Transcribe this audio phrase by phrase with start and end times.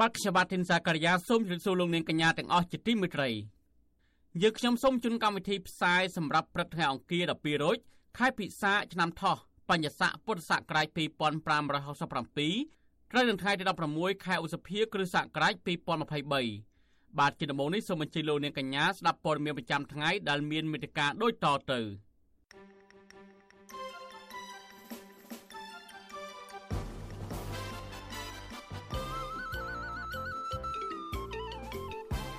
[0.00, 3.28] បាទខ្ញុំបាទធីនសាការីយ៉ាសូមជម្រាបសួរលោកនាងកញ្ញាទាំងអស់ជាទីមេត្រី
[4.42, 7.76] យើងខ្ញុំសូមជូនកម្មវិធីផ្សាយសម្រាប់ព្រឹកថ្ងៃអង្គារ12រោច
[8.18, 9.36] ខែពិសាឆ្នាំថោះ
[9.70, 10.98] បញ្ញស័កពុទ្ធសករាជ2567
[13.10, 13.62] ត្រូវនៅថ្ងៃទី
[13.94, 15.54] 16ខែឧសភាគ្រិស្តសករាជ
[16.16, 21.80] 2023បាទជាដំបូងនេះសូមអញ្ជើញលោកនាងកញ្ញាស្ដាប់ព័ត៌មានប្រចាំថ្ងៃដែលមានមេត្តាដូចតទៅ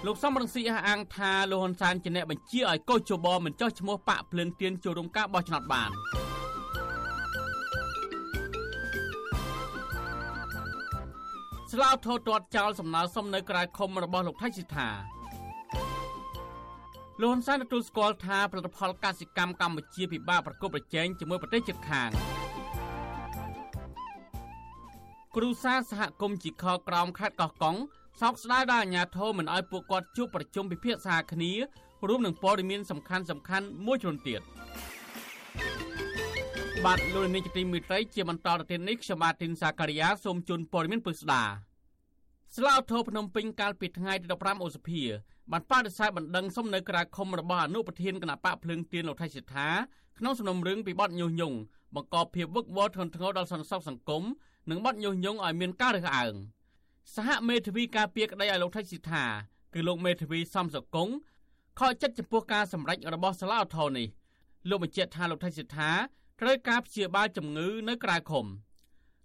[0.06, 5.92] លោកសំរងស៊ីអះអាងថាលោកហ៊ុនសែនជាអ្នកបញ្ជាឲ្យកោជបមិនចោះឈ្មោះបាក់ភ្លើងទៀនចូលរួមការបោះឆ្នោតបាន
[11.72, 14.90] ស្លាវថោទាត់ចោលសំណើសុំនៅក្រៅខុំរបស់លោកថៃសិដ្ឋា
[17.22, 22.09] លោកហ៊ុនសែនទទួលស្គាល់ថាផលិតផលកសិកម្មកម្ពុជាពិបាកប្រកបប្រជែងជាមួយប្រទេសជិតខាង
[25.36, 27.78] គ្រូសាសហគមន៍ជីខក្រោមខេត្តកោះកុង
[28.21, 31.51] សោកស្ដាយដល់អាជ្ញាធរមិនអោយពួកគាត់ជួបប្រជុំពិភាក្សាគ្នា
[32.07, 34.41] រួមនឹងព័ត៌មានសំខាន់សំខាន់មួយចំនួនទៀត
[36.85, 41.43] បាទលោកនាយកទីមេត្រីជាបន្តទៅទៀតនេះខ្ញុំបាទទីនសាការីយ៉ាសូមជូនព័ត៌មានពិស្ដា
[42.55, 45.01] ស្លាវធរភ្នំពេញកាលពីថ្ងៃទី15ឧសភា
[45.51, 49.69] បានបដិសេធបណ្ដឹងសុំនៅក្រៅខុំរបស់អនុប្រធានគណៈបកភ្លើងទៀនលោកថៃសិដ្ឋា
[50.19, 51.57] ក្នុងសំណុំរឿងពីបទញុះញង់
[51.95, 54.23] បង្កភាពវឹកវរធ្ងន់ធ្ងរដល់សន្តិសុខសង្គម
[54.69, 56.35] និងបទញុះញង់ឲ្យមានការរើសអើង
[57.16, 59.25] សហមេធាវីការពារក្តីឲ្យលោកថៃសិដ្ឋា
[59.73, 61.09] គឺលោកមេធាវីសំសកុង
[61.79, 64.07] ខកចិត្តចំពោះការសម្រេចរបស់សាលាឧទ្ធរនេះ
[64.69, 65.91] លោកបញ្ជាក់ថាលោកថៃសិដ្ឋា
[66.41, 68.45] ត្រូវការព្យាបាលជំងឺនៅក្រៅឃុំ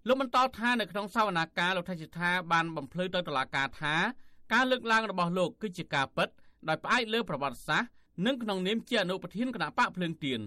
[0.07, 3.95] លោកបន្តថានៅក្នុងសវនាការលោកថៃសិដ្ឋាបានបំភ្លឺទៅតុលាការថា
[4.53, 6.29] ការលើកឡើងរបស់លោកគឺជាការពិត
[6.69, 7.91] ដោយផ្អែកលើប្រវត្តិសាស្ត្រ
[8.27, 10.41] និងក្នុងនាមជាអនុប្រធានគណៈបកភ្លើងទៀន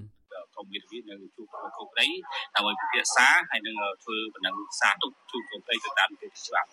[0.55, 1.47] កុំវិទ្យានៅជួប
[1.77, 2.07] គោកដី
[2.55, 6.69] ដើម្បីពិភាក្សាហើយនឹងធ្វើបណ្ដឹងសារទុកជួបគោកដីទៅតាមនីតិច្បាប់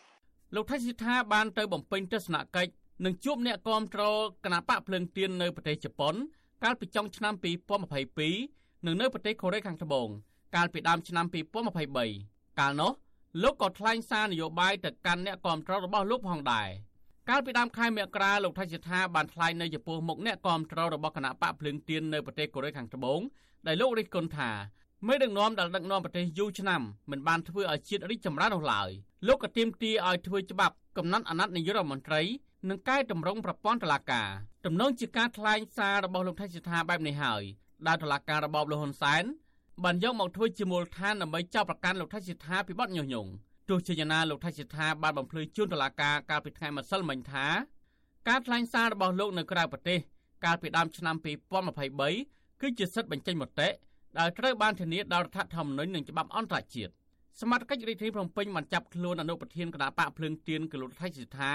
[0.54, 2.72] លោកថៃសិដ្ឋាបានទៅបំពេញទស្សនកិច្ច
[3.04, 4.02] និងជួបអ្នកគាំទ្រ
[4.44, 6.14] គណៈបកភ្លើងទៀននៅប្រទេសជប៉ុន
[6.64, 7.34] កាលពីចុងឆ្នាំ
[7.94, 10.08] 2022និងនៅប្រទេសកូរ៉េខាងត្បូង
[10.54, 11.26] កាលពីដើមឆ្នាំ
[11.92, 12.92] 2023កាលនោះ
[13.42, 16.68] លោកក៏ថ្លែងសារនយោបាយទៅកាន់អ្នកគាំទ្ររបស់លោកផងដែរ
[17.28, 23.20] កាលពីដើមខែមករាលោកថៃសិដ្ឋាបានថ្លែងនៅចំពោះមុខអ្នកគាំទ្ររបស់គណៈបកភ្លើងទៀននៅប្រទេសកូរ៉េខាងត្បូង
[23.66, 24.50] ដែលលោករិះគន់ថា
[25.06, 28.90] មេដឹកនាំដែលដឹកនាំប្រទេសយូរឆ្នាំមិនបានធ្វើឲ្យជាតិរីកចម្រើននោះឡើយ
[29.26, 32.20] លោកក៏ទាមទារឲ្យធ្វើច្បាប់កំណត់អាណត្តិនាយករដ្ឋមន្ត្រី
[32.68, 34.28] និងកែតម្រង់ប្រព័ន្ធតុលាការ
[34.64, 37.42] ទំនងជាការថ្លែងសាររបស់លោកថៃសិដ្ឋាបែបនេះហើយ
[37.86, 39.24] ដែលតុលាការរបបលហ៊ុនសែន
[39.84, 43.30] បានយកមកធ្វើជាមូលដ្ឋានដើម្បីចោទប្រកាន់លោកថៃសិដ្ឋាពីបទញុះញង់
[43.68, 47.46] ទោះជាយ៉ាងណាលោកថៃសិដ្ឋាបានបំភ្លឺជូនតុលាការកាលពីថ្ងៃម្សិលមិញថា
[48.28, 49.98] ការថ្លែងសាររបស់លោកនៅក្រៅប្រទេស
[50.44, 51.16] កាលពីដើមឆ្នាំ
[51.88, 53.68] 2023គឺជាសិទ្ធិបញ្ចេញមតិ
[54.18, 56.92] ដែលត្រូវបានធានាដោយរដ្ឋធម្មនុញ្ញនិងច្បាប់អន្តរជាតិ
[57.40, 61.52] សមាជិករាជធានីភ្នំពេញបានចាប់ខ្លួនអនុប្រធានគណៈបកភ្លើងទៀនគឺលោកថៃសិដ្ឋា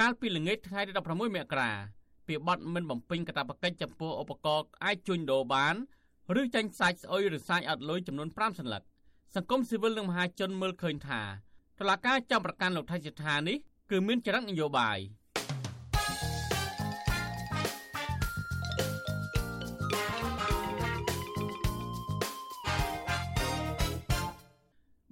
[0.00, 1.72] កាលពីល្ងាចថ្ងៃទី16មករា
[2.26, 5.74] ពីបទមិនបំពេញកាតព្វកិច្ចចំពោះឧបករណ៍អាចជួញដូរបាន
[6.40, 8.82] ឬចាញ់សាច់ស្អុយឬសាច់អត់លុយចំនួន5សន្លឹក
[9.34, 11.22] សង្គមស៊ីវិលនិងមហាជនមើលឃើញថា
[11.78, 13.56] តឡាការចាំប្រកាន់លោកថៃសិដ្ឋានេះ
[13.90, 14.98] គឺមានចរិតនយោបាយ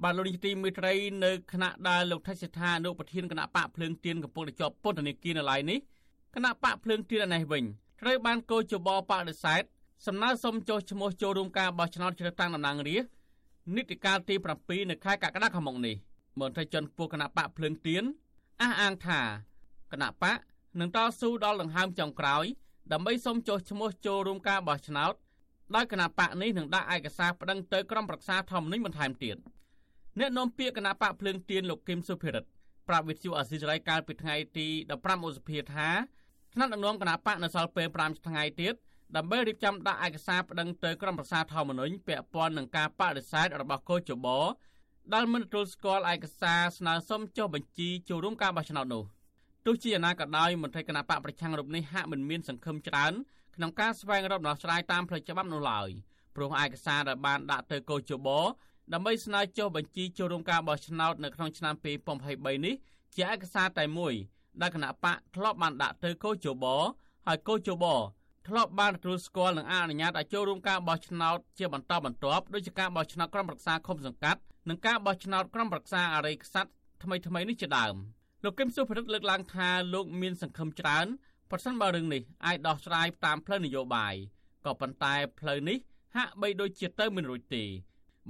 [0.04, 0.94] បាទលោកនាយកទីមេត្រី
[1.24, 5.78] នៅគណៈដែលលោកថៃសិដ្ឋាអនុប្រធានគណៈបកភ្លើងទៀនកំពុងតែជាប់ពន្ធនាគារនៅឡើយនេះ
[6.34, 7.64] គណៈបកភ្លើងទៀននេះវិញ
[8.00, 9.62] ត្រូវបានកោជបបដិសេធ
[10.06, 13.10] សំណើសុំចុះឈ្មោះចូលរួមការបោះឆ្នោតជ្រើសតាំងតំណាងរាស្ត្រ
[13.76, 15.96] នីតិកាលទី7នៅខែកក្កដាខាងមុខនេះ
[16.40, 18.02] មន្ត្រីជាន់ខ្ពស់គណៈបកភ្លើងទៀន
[18.60, 19.20] អះអាងថា
[19.92, 20.38] គណៈបក
[20.80, 22.44] នឹងតស៊ូដល់ដង្ហើមចុងក្រោយ
[22.92, 25.14] ដើម្បីសុំចុះឈ្មោះចូលរួមការបោះឆ្នោត
[25.74, 29.36] ដោយគណៈបកនេះនឹងដាក់ឯកសារប្តឹងទៅក្រុមប្រឹក្សាធម្មនុញ្ញបន្ថែមទៀត
[30.20, 32.48] អ្នកនាំពាក្យគណៈបកភ្លើងទៀនលោកគឹមសុភិរិទ្ធ
[32.88, 34.66] ប្រាប់វិទ្យុអស៊ីសេរីកាលពីថ្ងៃទី
[35.00, 35.88] 15ឧសភាថា
[36.54, 38.74] ថ្នាក់ដឹកនាំគណៈបកនៅសល់ពេល5ថ្ងៃទៀត
[39.16, 44.26] ដើម្បីរៀបចំដាក់ឯកសារប្តឹងទៅក្រុមប្រឹក្សាធម្មនុញ្ញពាក់ព័ន្ធនឹងការបដិសេធរបស់កោជប
[45.14, 49.04] ដែលមិនទទួលស្គាល់ឯកសារស្នើសុំចុះបញ្ជីចូលរួមការបោះឆ្នោតនោះ
[49.66, 53.12] ទោះជាយ៉ាងណាក៏ដោយមន្ត្រីគណៈបកប្រឆាំងរូបនេះហាក់មិនមានសង្ឃឹមច្រើន
[53.56, 55.88] ក្នុងការស្វែងរកដំណោះស្រាយតាមផ្លូវច្បាប់នោះឡើយ
[56.36, 58.28] ព្រោះឯកសារដែលបានដាក់ទៅកោជប
[58.94, 61.74] ដើម្បីស្នើចុះបញ្ជីចូលរួមការបោះឆ្នោតនៅក្នុងឆ្នាំ
[62.24, 62.74] 2023នេះ
[63.16, 64.14] ជាឯកសារតែមួយ
[64.60, 66.64] ដែលគណៈបកធ្លាប់បានដាក់ទៅកោជប
[67.26, 67.84] ហើយកោជប
[68.48, 76.70] ធ្លាប់បានទទួលស្គាល់និងអនុញ្ញាតឲ្យចូលរួមការបោះឆ្នោតជាបន្តបន្ទាប់ដូចជាការបោះឆ្នោតក្រុមប្រឹក្សាឃុំសង្កាត់និងការបោះឆ្នោតក្រុមប្រឹក្សាអរិយក្សត្រ
[77.02, 77.94] ថ្មីថ្មីនេះជាដើម
[78.44, 81.06] លោកកឹមសុភរិទ្ធលើកឡើងថាលោកមានសង្ឃឹមច្រើន
[81.50, 84.14] ប្រសិនបើរឿងនេះអាចដោះស្រាយតាមផ្លូវនយោបាយ
[84.64, 85.78] ក៏ប៉ុន្តែផ្លូវនេះ
[86.16, 87.64] ហាក់បីដូចជាទៅមិនរួចទេ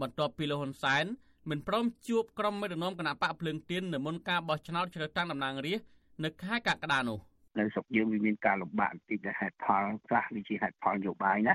[0.01, 1.05] បន្ទាប់ពីលោកហ៊ុនសែន
[1.51, 5.87] មិនព្រមជួបក្រុមមេដឹកនាំគណៈបកភ្លើងទៀននៅមុនការបោះឆ្នោតជ្រើសតាំងតំណាងរាស្ត្រ
[6.25, 7.19] នៅខែកក្កដានោះ
[7.59, 11.55] នៅស្រុកយើងវាមានការលំបាកបន្តិចដែលហេតុផលខ្លះវាជាហេតុផលនយោបាយណា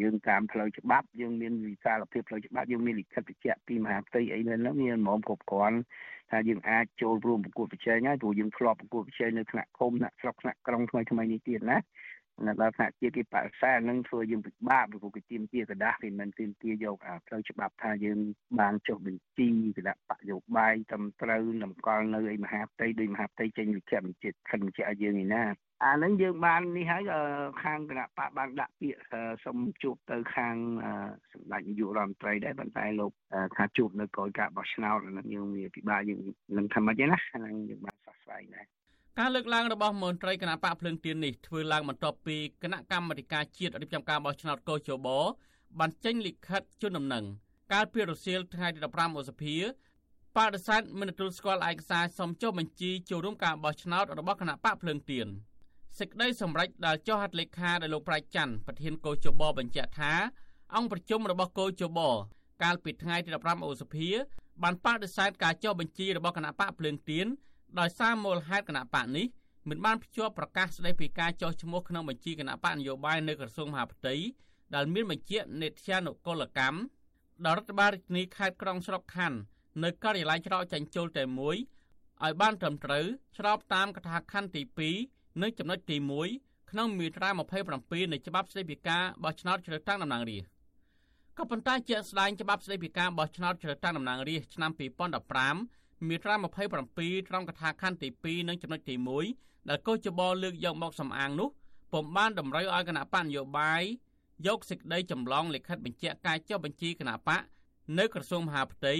[0.00, 5.78] យើងតាមផ្លូវច្បាប់យើងមានវិសាលភាពផ្លូវច្បាប់យើងមានលិខិតបញ្ជាក់ពីមហាផ្ទៃអីនៅនោះមានហ្មងគ្រប់គ្រាន់
[6.30, 11.78] ថាយើងអាចចូលរួមប្រកួតប្រជែងហើយព្រោះយើងធ្លាប់ប្រកួតប្រជែងនៅថ្នាក់ឃុំថ្នាក់ស្រុកថ្នាក់ក្រុងថ្មីថ្មីនេះទៀតណា
[12.47, 18.19] នៅដល់ថ្នាក់ជាតិគេបដិសេធនឹងធ្វើយើងពិបាកព្រោះគេទាមទារกระดาษគេមិនទាមទារយកអាផ្លូវច្បាប់ថាយើង
[18.59, 19.47] បានចុះបញ្ជី
[19.77, 25.43] គណៈបកយោបាយត្រឹមត្រូវតម្កល់នៅឯមហាផ្ទៃដោយមហាផ្ទៃចេញលិខិតបញ្ជាក់ខិនបញ្ជាក់ឲ្យយើងឯណា
[25.85, 27.11] អានឹងយើងបាននេះហើយ
[27.63, 29.01] ខាងគណៈបកបានដាក់ពាក្យ
[29.45, 30.55] សុំជួបទៅខាង
[31.31, 33.11] សម្ដេចនាយករដ្ឋមន្ត្រីដែរប៉ុន្តែលោក
[33.55, 36.21] ថាជួបនៅក្រោយការបោះឆ្នោតហ្នឹងយើងវាពិបាកយើង
[36.57, 38.65] នឹងថាម៉េចណាហ្នឹងយើងបានសោះស្វែងដែរ
[39.20, 45.08] ការលើកឡើងរបស់មន្ត្រីគណៈបកភ្លើងទៀននេះធ្វើឡើងបន្ទាប់ពីគណៈកម្មាធិការជាតិរៀបចំការបោះឆ្នោតកោជប
[45.78, 47.24] បានចេញលិខិតជូនដំណឹង
[47.72, 49.56] កាលពីរសៀលថ្ងៃទី15ឧសភា
[50.36, 55.26] បដិសេធមិនទទួលស្គាល់ឯកសារសុំចុះបញ្ជីចូលរួមការបោះឆ្នោតរបស់គណៈបកភ្លើងទៀន
[55.98, 60.12] សេចក្តីសម្រេចដែលចុះហត្ថលេខាដោយលោកប្រាច់ច័ន្ទប្រធានកោជបបញ្ជាក់ថា
[60.74, 62.00] អង្គប្រជុំរបស់កោជប
[62.62, 64.08] កាលពីថ្ងៃទី15ឧសភា
[64.62, 67.28] បានបដិសេធការចុះបញ្ជីរបស់គណៈបកភ្លើងទៀន
[67.80, 69.26] ដោយសារមូលហេតុគណៈបកនេះ
[69.68, 74.14] មិនបានភ្ជាប់ប្រកាសស្តីពីការចុះឈ្មោះក្នុងបញ្ជីគណៈបកនយោបាយនៅក្រសួងមហាផ្ទៃ
[74.74, 76.78] ដែលមានបញ្ជានេត្យានុកុលកម្ម
[77.46, 79.38] ដល់រដ្ឋបាលរាជធានីខេត្តក្រុងស្រុកខណ្ឌ
[79.84, 81.56] នៅការិយាល័យច្រកចាញ់ចូលតែមួយ
[82.24, 83.04] ឲ្យបានត្រឹមត្រូវ
[83.36, 84.62] ស្របតាមកថាខណ្ឌទី
[85.00, 85.96] 2និងចំណុចទី
[86.34, 87.28] 1ក្នុងមាត្រា
[87.70, 90.50] 27នៃច្បាប់ស្តីពីការបោះឆ្នោតជ្រើសតាំងតំណាងរាស្ត្រ
[91.38, 98.08] ក៏ប៉ុន្តែជាក់ស្ដែងច្បាប់ស្តីពីការបោះឆ្នោតជ្រើសតាំងតំណាងរាស្ត្រឆ្នាំ2015 មាត្រា27ត្រង់កថាខណ្ឌទី
[98.42, 98.94] 2និងចំណុចទី
[99.32, 101.48] 1ដែលកោះចបលើកយកមកសំអាងនោះ
[101.92, 103.82] ពុំបានតម្រូវឲ្យគណៈបកនយោបាយ
[104.46, 107.40] យកសេចក្តីចម្លងលិខិតបញ្ជាក់ការចុះបញ្ជីគណៈបក
[107.98, 108.94] នៅក្រសួងមហាផ្ទៃ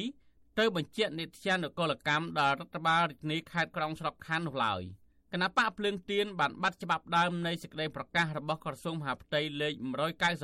[0.59, 4.83] ទៅបញ្ជាក់នីតិនុកលកម្មដល់រដ្ឋបាលរាជធានីខេត្តក្រុងស្រុកខណ្ឌនោះឡើយ
[5.33, 9.73] គណៈបកភ្លើងទៀនបានបាត់ច្បាប់ដើមនៃសេចក្តីប្រកាសរបស់ក្រសួងមហាផ្ទៃលេខ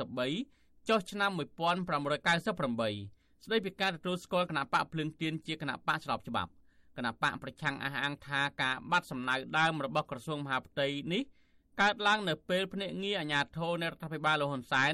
[0.09, 6.51] 193ចុះឆ្នាំ1998 ស្ដីពីការទទួលស្គាល់គណៈបកភ្លើងទៀនជាគណៈបកស្របច្បាប់
[6.97, 11.21] គណៈបកប្រឆាំងអះអាងថាការបាត់សំណៅដើមរបស់ក្រសួងមហាផ្ទៃនេះ
[11.81, 14.93] កើតឡើងនៅពេលភ្នាក់ងារអាជ្ញាធរនៃរដ្ឋាភិបាលលហ៊ុនសែន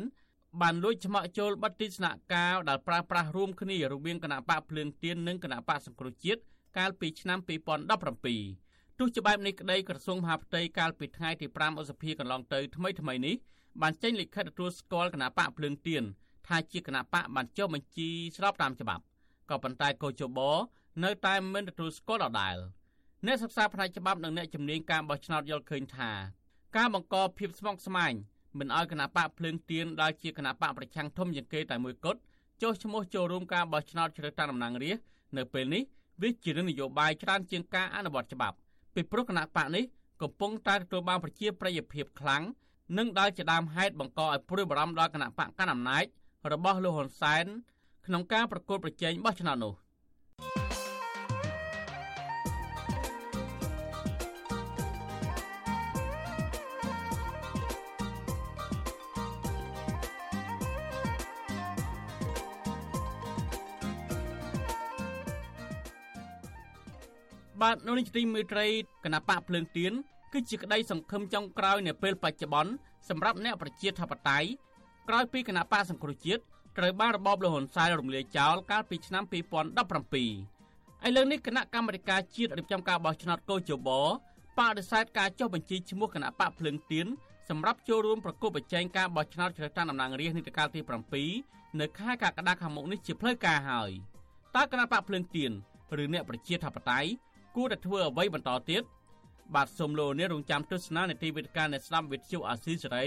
[0.61, 6.41] បានលួចឆ្មាក់ចូលបិទទីស្នាក់ការដែលប្រើប្រាស់រួមគ្នារវាងគណៈបកភ្លើងទៀននិងគណៈបកសង្គ្រោះជាតិ
[6.77, 13.35] កាលពីឆ្នាំ2017ទោះជាបែបនេះក្តីក្រសួងមហាផ្ទៃកាលពីថ្ងៃទី5ឧសភាកន្លងទៅថ្មីថ្មីនេះ
[13.81, 16.03] បានចេញលិខិតទទួលស្គាល់គណៈបកភ្លើងទៀន
[16.47, 19.03] ថាជាគណៈបកបានចុះបញ្ជីស្របតាមច្បាប់
[19.49, 20.39] ក៏ប៉ុន្តែកោជប
[21.03, 22.57] នៅតែមិនទទួលស្គាល់ដដែល
[23.25, 26.11] អ្នកសិក្សាផ្នែកច្បាប់និងអ្នកជំនាញការបោះឆ្នោតយល់ឃើញថា
[26.75, 28.13] ការបង្កភាពស្មុគស្មាញ
[28.59, 32.19] មិនឲ្យគណៈបកភ្លើងទៀនដែលជាគណៈបកប្រឆាំងធំជាងគេតែមួយគត់
[32.61, 35.06] ចុះឈ្មោះចូលរួមការបោះឆ្នោតជ្រើសតាំងតំណាងរាស្ត្រ
[35.37, 35.83] នៅពេលនេះ
[36.21, 38.56] វាជារឿងនយោបាយច្រើនជាងការអនុវត្តច្បាប់
[38.94, 39.83] ពីព្រោះគណៈបកនេះ
[40.21, 42.44] កំពុងតែទទួលបានប្រជាប្រិយភាពខ្លាំង
[42.97, 46.06] និងដែលជាដើមហេតុបង្កឲ្យព្រួយបារម្ភដល់គណៈបកកណ្ដាលអំណាច
[46.54, 47.45] របស់លោកហ៊ុនសែន
[48.06, 49.73] ក្នុងការប្រកួតប្រជែងបោះឆ្នោតនោះ
[67.61, 68.68] បាទនៅនេះទីមេត្រី
[69.04, 69.94] គណៈបកភ្លើងទៀន
[70.33, 72.71] គឺជាក្តីសង្ឃឹមចុងក្រោយនៅពេលបច្ចុប្បន្ន
[73.09, 74.47] សម្រាប់អ្នកប្រជាធិបតេយ្យ
[75.07, 76.42] ក្រោយពីគណៈបកសង្គ្រោះជាតិ
[76.78, 79.33] ត្រូវបានរបបលហ៊ុនសែនរំលាយចោលកាលពីឆ្នាំ2017
[81.07, 83.90] ឥឡូវនេះគណៈកម្មាធិការជាតិរៀបចំការបោះឆ្នោតកោជប
[84.57, 87.07] បដិសេធការចុះបញ្ជីឈ្មោះគណៈបកភ្លើងទៀន
[87.49, 90.81] សម្រាប់ចូលរួមប្រគល់ប្រជែងការបោះឆ្នោតជ្រើសតាំងតំណាងរាស្ត្រនីតិកាលទី
[91.30, 93.92] 7នៅខែកក្កដាខាងមុខនេះជាផ្លូវការហើយ
[94.56, 95.52] តើគណៈបកភ្លើងទៀន
[96.02, 97.09] ឬអ្នកប្រជាធិបតេយ្យ
[97.56, 98.83] គួរតែធ្វើអ្វីបន្តទៀត
[99.56, 103.06] បាទសូមលោកអ្នករងចាំទស្សនានាទីវិទ្យាអ្នកស្ដាប់វិទ្យុអាស៊ីសេរី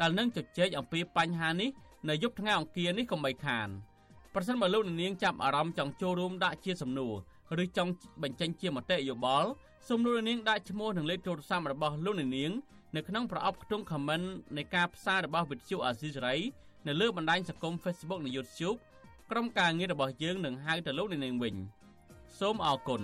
[0.00, 1.70] ដែលនឹងជជែកអំពីបញ្ហានេះ
[2.08, 3.68] នៅយប់ថ្ងៃអង្គារនេះកុំបីខាន
[4.34, 7.14] ប្រសិនបើលោកនាងចាប់អារម្មណ៍ចង់ចូលរួមដាក់ជាសំណួរ
[7.64, 7.90] ឬចង់
[8.22, 9.48] បញ្ចេញជាមតិយោបល់
[9.88, 12.52] សូមលោកនាងដាក់ឈ្មោះនិងលេខទូរស័ព្ទរបស់លោកនាង
[12.96, 16.36] នៅក្នុងប្រអប់ខ្ទង់ comment នៃការផ្សាយរបស់វិទ្យុអាស៊ីសេរី
[16.86, 18.78] នៅលើបណ្ដាញសង្គម Facebook និង YouTube
[19.30, 21.54] ក្រុមការងាររបស់យើងនឹងហៅទៅលោកនាងវិញ
[22.38, 23.02] សូមអរគុណ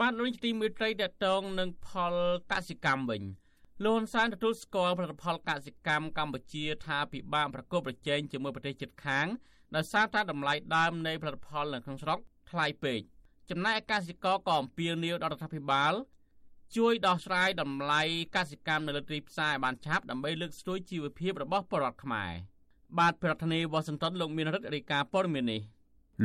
[0.00, 2.14] បានលោកទីមេត្រីតតងនឹងផល
[2.52, 3.22] កសិកម្មវិញ
[3.84, 9.26] លោកហ៊ុនសែនទទួលស្គាល់ផលិតផលកសិកម្មកម្ពុជាថាពិបាកប្រកបប្រជែងជាមួយប្រទេសជិតខាង
[9.74, 12.18] ដោយសារតែតម្លៃដើមនៃផលិតផលនៅក្នុងស្រុក
[12.50, 13.00] ថ្លៃពេក
[13.50, 15.92] ចំណែកអាកាសិករក៏អំពាវនាវដល់រដ្ឋាភិបាល
[16.76, 18.02] ជួយដោះស្រាយតម្លៃ
[18.36, 22.32] កសិកម្មនៅលើទីផ្សារឲ្យបានឆាប់ដើម្បីលើកស្ទួយជីវភាពរបស់ប្រជាពលរដ្ឋខ្មែរ
[22.98, 25.60] បាទប្រធានាធិបតីវ៉ាស៊ីនតោនលោកមានរិទ្ធរាជការព័ត៌មាននេះ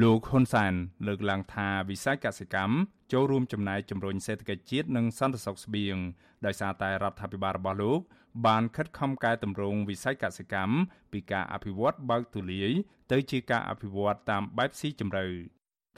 [0.02, 0.74] លោកហ៊ុនសែន
[1.08, 2.76] លើកឡើងថាវិស័យកសិកម្ម
[3.12, 5.98] ចូលរួមចំណែកជំរុញសេដ្ឋកិច្ចជាតិនិងសន្តិសុខស្បៀង
[6.46, 8.00] ដោយសារតែរដ្ឋាភិបាលរបស់លោក
[8.46, 10.76] បានខិតខំកែតម្រង់វិស័យកសិកម្ម
[11.12, 12.72] ពីការអភិវឌ្ឍបើកទូលាយ
[13.12, 15.26] ទៅជាការអភិវឌ្ឍតាមបែបស៊ីជម្រៅ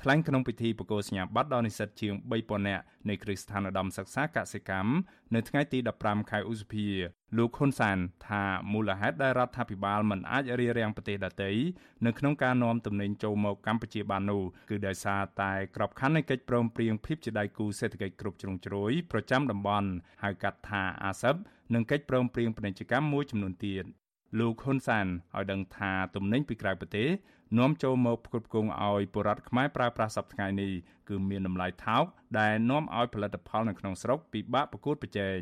[0.01, 4.91] ថ្លែងក្នុងពិធីបកគោសញ្ញាបត្រដល់និស្សិតជាង3000នាក់នៃគ្រឹះស្ថានឧត្តមសិក្សាកសិកម្ម
[5.35, 6.87] នៅថ្ងៃទី15ខែឧសភា
[7.37, 11.51] លោកហ៊ុនសានថាមូលហេតុដែលរដ្ឋាភិបាលមិនអាចរារាំងប្រទេសដទៃ
[12.05, 19.89] នៅក្នុងការនាំទំនិញចូលមកកម្ពុជាបាននោះគឺដោយសារតែក្របខ័ណ្ឌនៃកិច្ចព្រមព្រៀងភាពជាដៃគូសេដ្ឋកិច្ចគ្រប់ជ្រុងជ្រោយប្រចាំតំបន់
[20.23, 21.35] ហៅកាត់ថាអាស៊ឹប
[21.73, 23.85] និងកិច្ចព្រមព្រៀងពាណិជ្ជកម្មមួយចំនួនទៀត
[24.39, 27.09] លោកហ៊ុនសានឲ្យដឹងថាទំនិញពីក្រៅប្រទេស
[27.57, 30.71] នាំចូលមកផ្គត់ផ្គង់ឲ្យពលរដ្ឋខ្មែរប្រើប្រាស់សប្តាហ៍ថ្ងៃនេះ
[31.09, 32.03] គឺមានតម្លៃថោក
[32.39, 35.39] ដែលនាំឲ្យផលិតផលនៅក្នុងស្រុកពិបាកប្រកួតប្រជែង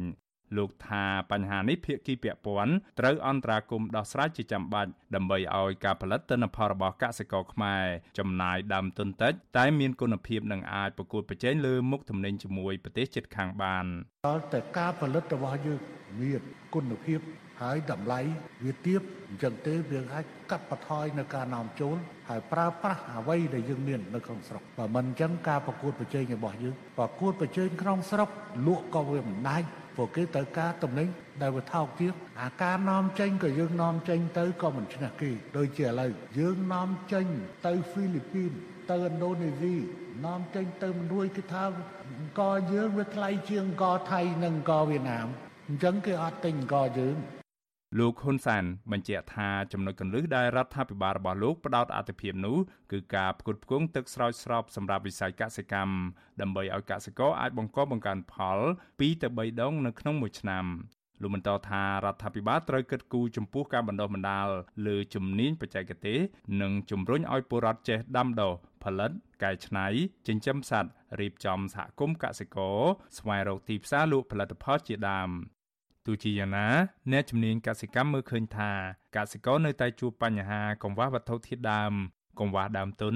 [0.58, 7.84] លោកថាបញ្ហានេះភាគីពាក់ព័ន្ធត្រូវអន្តរាគមន៍ដោះស្រាយជាចាំបាច់ដើម្បីឲ្យការផលិតទិន្នផលរបស់កសិករខ្មែរ
[8.20, 13.86] ចំណាយដើមទុនតិចតែមានគុណភាពនិងអាចប្រកួតប្រជែងលើមុខទំនិញជាមួយប្រទេសជិតខាងបាន
[14.28, 15.80] ដល់តែការផលិតរបស់យើង
[16.22, 16.42] មាន
[16.74, 17.20] គុណភាព
[17.62, 18.20] ហើយតម្លៃ
[18.66, 21.96] វាទាបអញ្ចឹងទេវាអាចកាត់បន្ថយនៅការនាំចូល
[22.30, 28.30] ហើយប្រើប្រាស់អ្វីដែលយើងមាននៅក្នុងស្រុកបើមិនអញ្ចឹងការប្រកួតប្រជែងរបស់យើងប្រកួតប្រជែងក្នុងស្រុក
[28.68, 31.10] លក់ក៏វាមិនដាច់ព្រោះគេត្រូវការតំណែង
[31.42, 37.26] ដែលវាថោកទៀតអាការនាំចេញក៏យើងនាំចេញទៅក៏មិនឈ្នះគេដូចជាឥឡូវយើងនាំចេញ
[37.66, 38.52] ទៅហ្វីលីពីន
[38.92, 39.76] ទៅឥណ្ឌូនេស៊ី
[40.26, 41.64] នាំចេញទៅមិនរួយគេថា
[42.20, 42.42] អង្គ
[42.74, 45.28] យើងវាថ្លៃជាងអង្គថៃនិងអង្គវៀតណាម
[45.68, 47.16] អញ្ចឹងគេអត់ទិញអង្គយើង
[48.00, 52.58] លោកហ៊ុនសានបញ្ជាក់ថាចំណុចកន្លឹះដែលរដ្ឋាភិបាលរបស់លោកផ្ដោតអធិភាពនោះ
[52.92, 55.96] គឺការផ្គត់ផ្គង់ទឹកស្រោចស្រពសម្រាប់វិស័យកសិកម្ម
[56.42, 60.66] ដើម្បីឲ្យកសិករអាចបង្កបង្កើនផល2ទៅ3ដងនៅក្នុងមួយឆ្នាំ
[61.22, 64.48] លោកបន្តថារដ្ឋាភិបាលត្រូវគិតគូរចំពោះការបណ្ដុះបណ្ដាល
[64.88, 66.20] លើជំនាញបច្ចេកទេស
[66.62, 69.12] និងជំរុញឲ្យពលរដ្ឋចេះដាំដុះផលិត
[69.44, 69.88] កែច្នៃ
[70.28, 72.78] ចិញ្ចឹមសត្វរៀបចំសហគមន៍កសិករ
[73.18, 75.30] ស្វែងរកទីផ្សារលក់ផលិតផលជាដើម
[76.06, 76.68] ទោះជាយ៉ាងណា
[77.12, 78.72] អ្នកជំនាញកសិកម្មមើលឃើញថា
[79.16, 81.94] កសិករនៅតែជួបបញ្ហាកង្វះវត្ថុធាតុដើម
[82.40, 83.16] កង្វះដើមទុន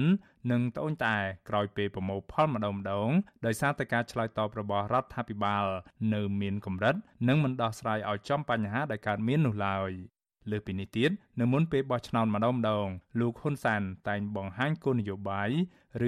[0.50, 1.18] និងត្អូញត្អែ
[1.48, 3.10] ក្រោយពេលប្រមូលផលម្ដងម្ដង
[3.46, 5.66] ដោយសារតែការឆ្លើយតបរបស់រដ្ឋាភិបាល
[6.14, 6.94] នៅមានកម្រិត
[7.28, 9.90] និងមិនដោះស្រាយឲ្យចំបញ្ហាដែលកើតមាននោះឡើយ
[10.50, 12.86] លើពីនេះទៀតនៅមុនពេលបោះឆ្នោតម្ដងម្ដង
[13.20, 15.50] លោកហ៊ុនសានតែងបង្ហាញគោលនយោបាយ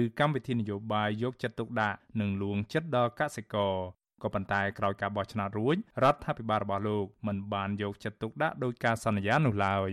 [0.01, 3.75] ឬកម្មវិធីនយោបាយយកចិត្តទុកដាក់និងលួងចិត្តដល់កសិករ
[4.23, 9.91] ក៏ប៉ុន្តែក្រោយការបោះឆ្នោតរួចរដ្ឋាភិបាលរបស់លោកមិនបានយកចិត្តទុកដាក់ដោយការសន្យានោះឡើយ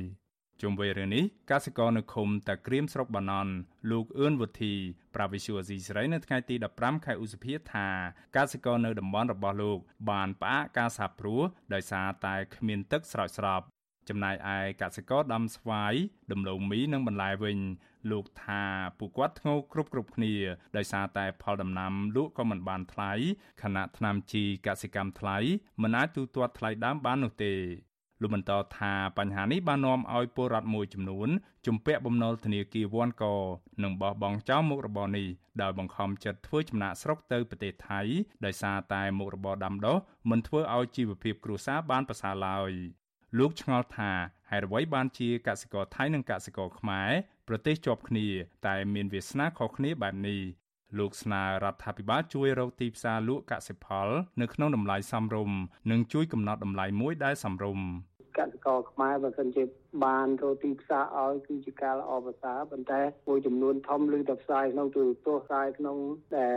[0.62, 3.52] ជុំវិញរឿងនេះកសិករនៅឃុំតាក្រៀមស្រុកបាណន់
[3.90, 4.74] លោកអឿនវុធី
[5.14, 7.88] ប្រាវិសុអាស៊ីសេរីនៅថ្ងៃទី15ខែឧសភាថា
[8.36, 9.78] កសិករនៅតំបន់របស់លោក
[10.10, 11.42] បានផ្អាកការសាបព្រោះ
[11.74, 13.62] ដោយសារតែគ្មានទឹកស្រោចស្រព
[14.08, 15.94] ចំណែកឯកសិករដាំស្វាយ
[16.32, 17.58] ដំឡូងមីនិងបន្លែវិញ
[18.10, 18.62] លោកថា
[18.98, 20.34] ពួកគាត់ធ្ងោគ្រប់គ្រប់គ្នា
[20.76, 23.12] ដោយសារតែផលដំណាំលក់ក៏មិនបានថ្លៃ
[23.62, 25.36] ខណៈថ្នាំជីកសិកម្មថ្លៃ
[25.82, 27.54] មិនអាចទូទាត់ថ្លៃដើមបាននោះទេ
[28.22, 31.28] លោកបន្តថាបញ្ហានេះបាននាំឲ្យពលរដ្ឋមួយចំនួន
[31.66, 33.24] ជំពាក់បំណុលធនាគារវ៉ាន់ក
[33.82, 35.28] និងបោះបង់ចោលមុខរបរនេះ
[35.62, 38.00] ដោយបង្ខំចិត្តធ្វើចំណាក់ស្រុកទៅប្រទេសថៃ
[38.44, 39.96] ដោយសារតែមុខរបរដាំដុះ
[40.30, 42.70] មិនធ្វើឲ្យជីវភាពគ្រួសារបានប្រសើរឡើយ
[43.38, 44.10] លោកឆ្ងល់ថា
[44.50, 47.10] ហេតុអ្វីបានជាកសិករថៃនិងកសិករខ្មែរ
[47.48, 48.26] ប្រទេសជាប់គ្នា
[48.66, 50.40] តែមានវាសនាខុសគ្នាបែបនេះ
[50.98, 54.08] លោកស្នើរដ្ឋាភិបាលជួយរកទីផ្សារលក់កសិផល
[54.40, 55.58] នៅក្នុងតម្លៃសមរម្យ
[55.90, 57.86] និងជួយកំណត់តម្លៃមួយដែលសមរម្យ
[58.38, 59.62] កសិករខ្មែរបើសិនជា
[60.04, 65.96] បានរកទីផ្សារឲ្យគឺជាការល្អប្រសើរប៉ុន្តែមួយចំនួនធំឬតែផ្សាយក្នុងទូរទស្សន៍ផ្សាយក្នុង
[66.38, 66.56] ដែល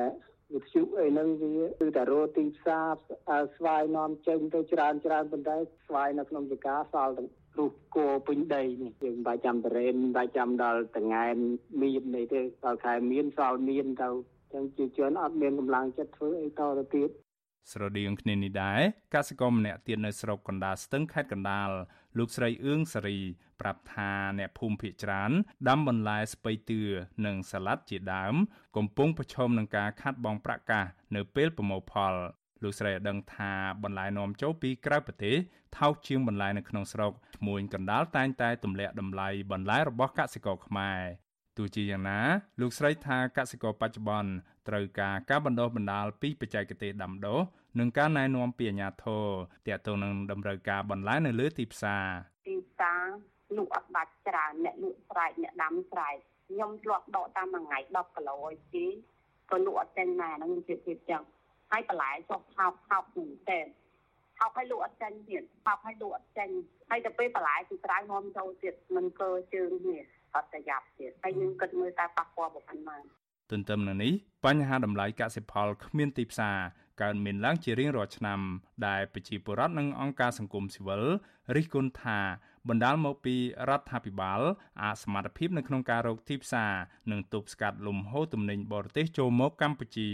[0.54, 2.88] វិទ្យុអីហ្នឹងវាគឺតែរកទីផ្សារ
[3.56, 5.56] ស្វាយនាំចេញទៅច្រើនច្រើនប៉ុន្តែ
[5.86, 11.36] ស្វាយនៅក្នុងចកាសល់ទាំងរុះគោពេញដីនេះយើងមិនបាច់ចាំតរេនមិនបាច់ចាំដល់តងែន
[11.82, 14.10] មាននេះទេដល់ខែមានសល់មានទៅ
[14.54, 17.10] ចឹងជាជនអត់មានកម្លាំងចិត្តធ្វើអីតទៅទៀត
[17.72, 18.82] ស្រដៀងគ្នានេះដែរ
[19.16, 21.70] កសិករម្នាក់ទៀតនៅស្រុកកណ្ដាលស្ទឹងខេត្តកណ្ដាល
[22.18, 23.20] លោកស្រីអឿងសារី
[23.62, 25.32] ប្រាប់ថាអ្នកភូមិភៀកច្រើន
[25.70, 26.82] ដាំបន្លែស្ពៃតឿ
[27.26, 28.36] និងសាឡាត់ជាដើម
[28.78, 32.14] កំពុងប្រឈមនឹងការខាត់បងប្រាក់កាសនៅពេលប្រមូលផល
[32.64, 33.52] លោកស្រីឲ្យដឹងថា
[33.84, 35.36] បន្លែនាំចូលពីក្រៅប្រទេស
[35.78, 41.02] ថោកជាងបន្លែនៅក្នុងស្រុកឈ្មួញកណ្ដាលតែងតែទម្លាក់តម្លៃបន្លែរបស់កសិករខ្មែរ
[41.58, 42.20] ទោះជាយ៉ាងណា
[42.62, 44.32] លោកស្រីថាកសិករបច្ចុប្បន្ន
[44.68, 47.40] ត្រូវការការបណ្ដុះបណ្ដាលពីបច្ចេកទេសដាំដុះ
[47.80, 49.26] និងការណែនាំពីអាជ្ញាធរ
[49.68, 52.06] ទាក់ទងនឹងតម្រូវការបន្លែនៅលើទីផ្សារ
[52.48, 53.04] ទីផ្សារ
[53.58, 56.16] លក់អត់ដាច់ច្រើនអ្នកលក់ស្រែកអ្នកដាំស្រែក
[56.50, 58.86] ខ្ញុំធ្លាប់ដកតាមមួយថ្ងៃ10គីឡូឲ្យគេ
[59.52, 61.24] ក៏លក់អត់ចេញណាហ្នឹងជាភាពចឹង
[61.72, 63.62] ហើយបន្លែចុះថោកថោកមែនតើ
[64.38, 66.50] ថោកឲ្យលក់អត់ចេញទៀតថោកឲ្យលក់អត់ចេញ
[66.90, 70.04] ហើយទៅពេលបន្លែពីក្រៅនាំចូលទៀតមិនកើជើងទៀត
[70.36, 72.98] អត់ប្រយ័ត្នទៀតហើយយើងគិតមើលតែប៉ះពាល់ប៉ុណ្ណា
[73.52, 74.14] ទន្ទឹមនឹងនេះ
[74.46, 76.58] បញ្ហាតម្លៃកសិផលគ្មានទីផ្សារ
[77.02, 78.40] កើតមានឡើងជារៀងរាល់ឆ្នាំ
[78.88, 81.04] ដែលប្រជាពលរដ្ឋនិងអង្គការសង្គមស៊ីវិល
[81.56, 82.20] រិះគន់ថា
[82.70, 83.36] បណ្ដាលមកពី
[83.70, 84.42] រដ្ឋាភិបាល
[84.82, 86.74] អសមត្ថភាពនៅក្នុងការរកទីផ្សារ
[87.12, 90.10] និងទប់ស្កាត់លំហូរទំនិញបរទេសចូលមកកម្ពុជា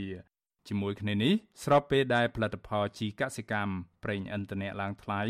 [0.68, 1.34] ជាមួយគ្នានេះ
[1.64, 5.22] ស្របពេលដែលផលិតផលជីកសិកម្មប្រេងឥន្ធនៈឡើងថ្លៃ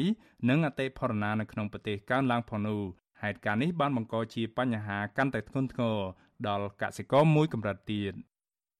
[0.49, 2.81] និងអតិផរណានៅក្នុងប្រទេសកើនឡើងផងនោះ
[3.21, 5.97] ហេតុការណ៍នេះបានបង្កជាបញ្ហាកាន់តែធ្ងន់ធ្ងរ
[6.47, 8.13] ដល់កសិករមួយកម្រិតទៀត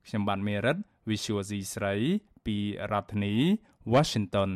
[0.08, 0.78] ខ្ញុំបានមេរិត
[1.10, 1.96] Visual C ស្រី
[2.46, 2.58] ពី
[2.92, 3.36] រដ្ឋធានី
[3.94, 4.52] Washington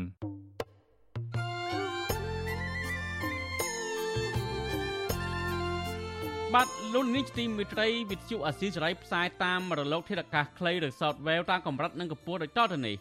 [6.54, 12.96] បាទលោកនេះទីមេត្រីវិទ្យុអាស៊ីសេរីផ្សាយតាមរលកធាតុអាកាសខ្លីឬ Shortwave តាមកម្រិតនិងកម្ពស់ដូចតទៅនេះ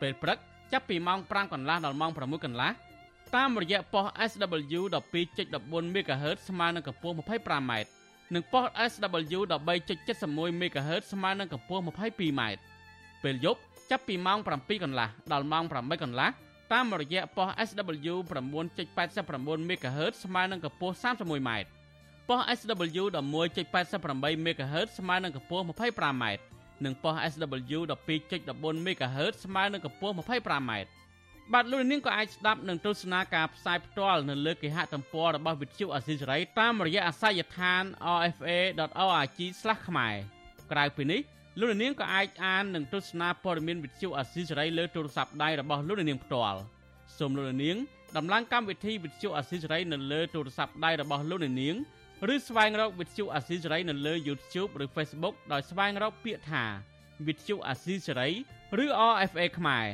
[0.00, 0.38] ពេលព្រឹក
[0.72, 2.70] ចាប់ពីម៉ោង5កន្លះដល់ម៉ោង6កន្លះ
[3.36, 4.80] តាមរយៈប៉ុស SW
[5.34, 7.72] 12.14 MHz ស្មើនឹងកម្ពស់ 25m
[8.34, 9.40] និងប៉ុស SW
[9.92, 12.42] 13.71 MHz ស្មើនឹងកម្ពស់ 22m
[13.22, 16.28] ពេលយប់ ចាប់ពីម៉ោង7កន្លះដល់ម៉ោង8កន្លះ
[16.72, 18.14] តាមរយៈប៉ុស SW
[18.78, 21.50] 9.89 MHz ស្មើនឹងកម្ពស់ 31m
[22.28, 26.24] ប៉ុស SW 11.88 MHz ស្មើនឹងកម្ពស់ 25m
[26.84, 30.72] និងប៉ុស SW 12.14 MHz ស្មើនឹងកម្ពស់ 25m
[31.52, 37.82] បាទលោកនាងក៏អាចស្ដាប់និងទស្សនាការផ្សាយផ្ទាល់នៅលើគេហទំព័ររបស់វិទ្យុអាស៊ីសេរីតាមរយៈអាសយដ្ឋាន
[38.28, 39.38] rfa.org/
[39.88, 40.14] ខ្មែរ
[40.72, 41.20] ក្រៅពីនេះ
[41.58, 46.60] លោកនាងក៏អាចអាននិងទស្សនាព័ត៌មានវិទ្យុអាស៊ីសេរីលើទូរស័ព្ទដៃរបស់លោកនាងផ្ទាល់
[47.18, 47.76] សូមលោកនាង
[48.16, 51.76] ដំឡើងកម្មវិធីវិទ្យុអាស៊ីសេរីនៅលើទូរស័ព្ទដៃរបស់លោកនាង
[52.34, 56.64] ឬស្វែងរកវិទ្យុអាស៊ីសេរីនៅលើ YouTube ឬ Facebook ដោយស្វែងរកពាក្យថា
[57.26, 58.28] វិទ្យុអាស៊ីសេរី
[58.84, 59.86] ឬ RFA ខ្មែរ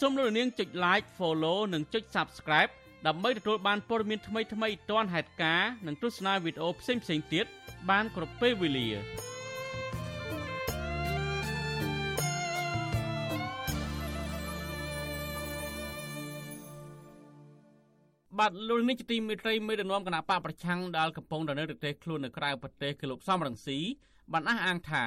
[0.00, 2.72] សូមលោកនាងចុច Like Follow និងចុច Subscribe
[3.06, 4.46] ដើម្បីទទួលបានព័ត៌មានថ្មីៗ
[4.90, 7.46] ទាន់ហេតុការណ៍និងទស្សនាវីដេអូផ្សេងៗទៀត
[7.90, 8.88] បានគ្រប់ពេលវេលា
[18.38, 23.78] បាទលោកនេះជាទីមេត្រីមេដឹកនាំគណៈបកប្រឆាំងដែលកំពុងដនៅប្រទេសខ្លួននៅក្រៅប្រទេសគឺលោកសំរងស៊ី
[24.32, 25.04] បានអះអាងថា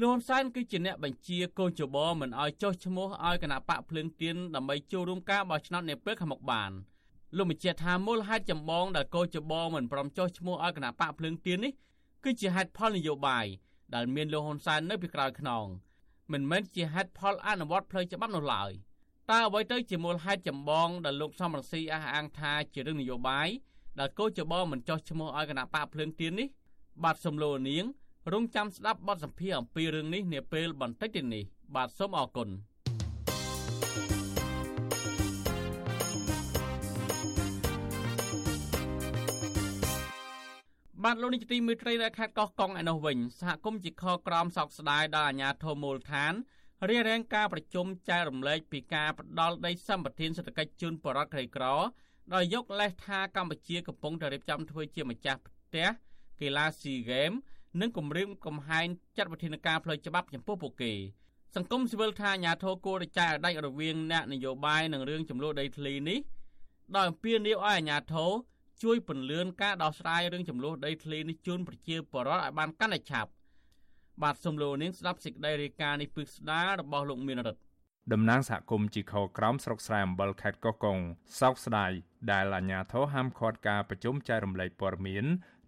[0.00, 6.72] លោកហ៊ុនសែនគឺជាអ្នកបញ្ជាកូនចបមិនឲ្យចុះឈ្មោះឲ្យគណៈបកភ្លើងទៀនដើម្បីចូលរួមការបោះឆ្នោតនាពេលខាងមុខបាន
[7.36, 11.72] លោកបញ្ជាក់ថាមូលហេតុចម្បងដែលកូនចបមិនព្រមចុះឈ្មោះឲ្យគណៈបកភ្លើងទៀននេះ
[12.24, 13.46] គឺជាហេតុផលនយោបាយ
[13.94, 15.66] ដែលមានលោកហ៊ុនសែននៅពីក្រោយខ្នង
[16.32, 18.72] មិនមែនជាហេតុផលអនុវត្តផ្លូវច្បាប់នោះឡើយ។
[19.30, 23.48] តើអ្វីទៅជាមូលហេតុចម្បងដែលលោកសំរងស៊ីអះអាងថាជារឿងនយោបាយ
[23.98, 26.48] ដែលកោចបមិនចោះឈ្មោះឲ្យគណៈបកភ្លើងទៀននេះ
[27.04, 27.84] បាទសំលោនាង
[28.32, 32.48] រងចាំស្ដាប់បទសម្ភាសន៍អំពីរឿងនេះនាពេលបន្តិចទៀតនេះបាទសូមអរគុណ
[41.04, 46.34] បាទលោកនេះជាទីមេត្រីនៅខេត្តកោះកុងឯនោះវិញសហគមន៍ជាខក្រមសោកស្ដាយដល់អាជ្ញាធរមូលដ្ឋាន
[46.90, 51.64] រៀបរៀងការប្រជុំចែករំលែកពីការផ្ដល់ដីសម្បត្តិសេដ្ឋកិច្ចជូនបរដ្ឋក្រីក្រ
[52.34, 55.86] ដោយយកលេសថាកម្ពុជាកំពុងតែរៀបចំធ្វើជាម្ចាស់ផ្ទះ
[56.40, 57.32] កីឡាស៊ីហ្គេម
[57.80, 60.92] និងគម្រាមកំហែងចាត់វិធានការផ្លូវច្បាប់ចំពោះពួកគេ
[61.54, 66.18] សង្គមស៊ីវិលថាអាញាធរគួរតែចែកឲ្យដាច់រវាងអ្នកនយោបាយនិងរឿងចំនួនដីធ្លីនេះ
[66.94, 68.30] ដោយអំពាវនាវឲ្យអាញាធរ
[68.82, 73.30] ជួយពន្លឿនការដោះស្រាយរឿងចំនួនដីធ្លីនេះជូនប្រជាពលរដ្ឋឲ្យបានកាន់តែឆាប់
[74.22, 77.60] បាទសូមលោកនាងស្ដាប់សេចក្តីរាយការណ៍នេះពឹកស្ដាររបស់លោកមានរិទ្ធ
[78.12, 80.98] តំណាងសហគមន៍ជីខក្រមស្រុកស្រែអំបិលខេត្តកោះកុង
[81.40, 81.90] សោកស្ដាយ
[82.32, 85.24] ដែលអាជ្ញាធរហាមឃាត់ការប្រជុំចែករំលែកព័ត៌មាន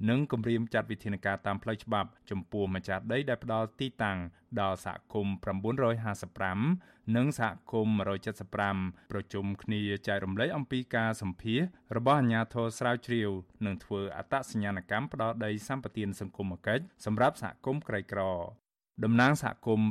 [0.08, 4.18] និងគម្រាមចាត់វិធានការតាមផ្លូវច្បាប់ចំពោះម្ចាស់ដីដែលផ្ដល់ទីតាំង
[4.60, 5.34] ដល់សហគមន៍
[6.44, 7.94] 955និងសហគមន៍
[8.54, 11.60] 175ប្រជុំគ្នាចែករំលែកអំពីការសម្ភាស
[11.96, 13.30] របស់អាជ្ញាធរស្រាវជ្រាវ
[13.66, 18.22] និងធ្វើអត្តសញ្ញាណកម្មផ្ដល់ដីសម្បត្តិសង្គមគិច្ចសម្រាប់សហគមន៍ក្រីក្រ
[19.04, 19.88] តំណាងសហគមន៍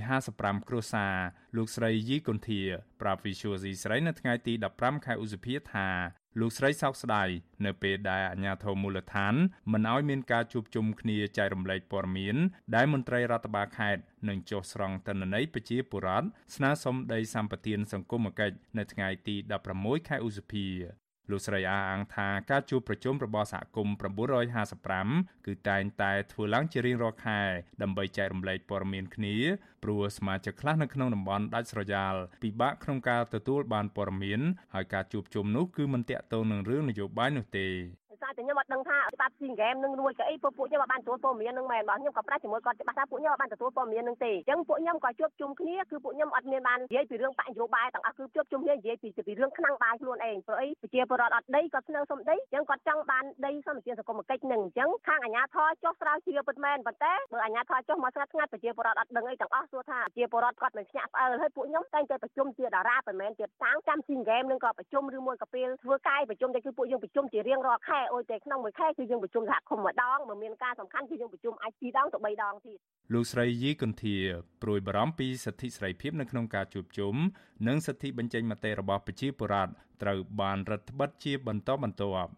[0.00, 1.14] 955គ្រួសារ
[1.56, 2.62] លោកស្រីយីកុនធា
[3.00, 5.88] ប្រាប់ Visual C ស្រីនៅថ្ងៃទី15ខែឧសភាថា
[6.38, 7.28] លោកស្រីសោកស្ដាយ
[7.66, 9.34] នៅពេលដែលអាជ្ញាធរមូលដ្ឋាន
[9.72, 12.36] មិនអោយមានការជួបជុំគ្នាចែករំលែកព័ត៌មាន
[12.74, 19.36] ដែលមន្ត្រីរដ្ឋបាលខេត្តនឹងចុះស្រង់ទិន្នន័យប្រជាពលរដ្ឋស្នើសុំដីសម្បត្តិសង្គមគិច្ចនៅថ្ងៃទី
[19.72, 20.66] 16ខែឧសភា
[21.30, 23.94] លោកស្រីអះអាងថាការជួបប្រជុំរបស់សហគមន៍
[24.70, 27.40] 955គឺតែងតែធ្វើឡើងជារៀងរាល់ខែ
[27.82, 29.36] ដើម្បីចែករំលែកព័ត៌មានគ្នា
[29.82, 34.40] ព្រោះសមាជិកខ្លះនៅក្នុងតំបន់ដាច់ស្រយាលពិបាកក្នុងការទទួលបានព័ត៌មាន
[34.74, 37.68] ហើយការជួបជុំនោះគឺមិនតាក់ទងនឹងរឿងនយោបាយនោះទេ
[38.22, 72.78] សារតែខ្ញុំអត់ដឹងថាច្បាប់ស៊ីហ្គេមនឹងរួចក៏អីពួកពួកខ្ញុំអត់បានទទួលព័ត៌មាននឹងមែនបងខ្ញុំក៏ប្រាស់ជាមួយគាត់ច្បាស់ថាពួកខ្ញុំអត់បានទទួលព័ត៌មាននឹងទេអញ្ចឹងពួកខ្ញុំក៏ជួបជុំគ្នាគឺពួកខ្ញុំអត់មានបាននិយាយពីរឿងបញ្ញោបាយទាំងអស់គឺជួបជុំគ្នានិយាយពីពីរឿងខ្លាំងបាយខ្លួនឯងព្រោះអីប្រជាពលរដ្ឋអត់ដីគាត់ស្នើសុំដីអញ្ចឹងគាត់ចង់បានដីសម្បត្តិសង្គមគិច្ចនឹងអញ្ចឹងខាងអាជ្ញាធរចុះស្រាវជ្រាវពិតមែនប៉ុន្តែបើអាជ្ញាធរចុះមកស្ងាត់ស្ងាត់ប្រជាពលរដ្ឋអត់ដឹងអីទាំងអស់សួរថាប្រជាពលរដ្ឋគាត់មិនភ្ញាក់ផ្អើលហើយពួកខ្ញុំតែងតែប្រជុំជាតារាមិនមែនជាតាំងចាំស៊ីហ្គេមនឹងក៏ប្រជុំឬមួយក៏ពេលធ្វើកាយប្រជុំតែគឺពួកយើងប្រជុំជារៀងរាល់ខែអុយតែក្នុងមួយខែគឺយើងប្រជុំសហគមន៍ម្ដងបើមានការសំខាន់គឺយើងប្រជុំអាច2ដងទៅ3ដងទៀត
[73.12, 74.16] លោកស្រីយីកន្ធា
[74.62, 77.14] ព្រួយបារម្ភពីសិទ្ធិសេរីភាពនៅក្នុងការជួបជុំ
[77.68, 82.30] និងសិទ្ធិបញ្ចេញមតិរបស់ប្រជាពលរដ្ឋត្រូវបានរដ្ឋបិទជាបន្តបន្ទាប់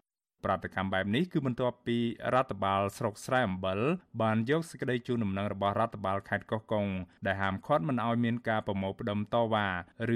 [0.45, 1.97] ប្រតិកម្មបែបនេះគឺបន្ទាប់ពី
[2.33, 3.79] រដ្ឋបាលស្រុកស្រែអំបិល
[4.21, 6.87] បានយកសេចក្តីជូនដំណឹងរបស់រដ្ឋបាលខេត្តកោះកុង
[7.25, 9.67] ដែលហាមឃាត់មិនឲ្យមានការប្រមូលផ្ដុំតវ៉ា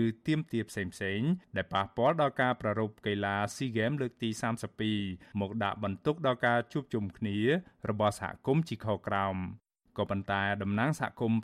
[0.01, 4.29] ឬទាមទារផ្សេងៗដែលប៉ះពាល់ដល់ការប្រារព្ធកីឡា SEA Games លើកទី
[4.85, 7.37] 32មកដាក់បន្ទុកដល់ការជួបជុំគ្នា
[7.89, 9.37] របស់សហគមន៍ជីខោក្រោម
[9.97, 11.39] ក៏ប៉ុន្តែតំណាងសហគមន៍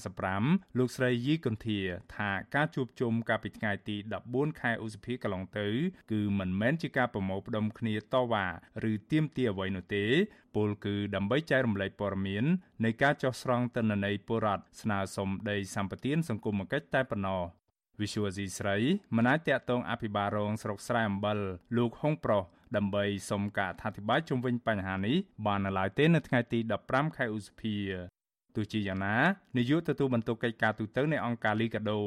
[0.00, 1.80] 955លោកស្រីយីកុនធា
[2.16, 3.96] ថាការជួបជុំកាលពីថ្ងៃទី
[4.28, 5.68] 14ខែឧសភាកន្លងទៅ
[6.12, 8.46] គឺមិនមែនជាការប្រមូលផ្ដុំគ្នាតវ៉ា
[8.90, 10.04] ឬទាមទារអ្វីនោះទេ
[10.56, 12.44] ពលគឺដើម្បីចែករំលែកព័ត៌មាន
[12.84, 17.42] នៃការចោះស្រង់ទិន្នន័យបុរដ្ឋស្នើសុំដីសម្បត្តិសង្គមគិច្ចតែប៉ុណ្ណោះ
[18.00, 18.76] វិសុវស៊ីស្រី
[19.16, 21.38] មិនអាចតាក់ទងអភិបាលរងស្រុកស្រែអំបិល
[21.76, 22.42] លោកហុងប្រុស
[22.76, 26.58] ដើម្បីសុំការអធិប្បាយជុំវិញបញ្ហានេះបាននៅឡើយទេនៅថ្ងៃទី
[26.88, 27.76] 15ខែឧសភា
[28.56, 29.16] ទោះជាយ៉ាងណា
[29.56, 32.00] នាយកទទួលបន្ទុកកិច្ចការទូតនៃអង្គការលីកាដូ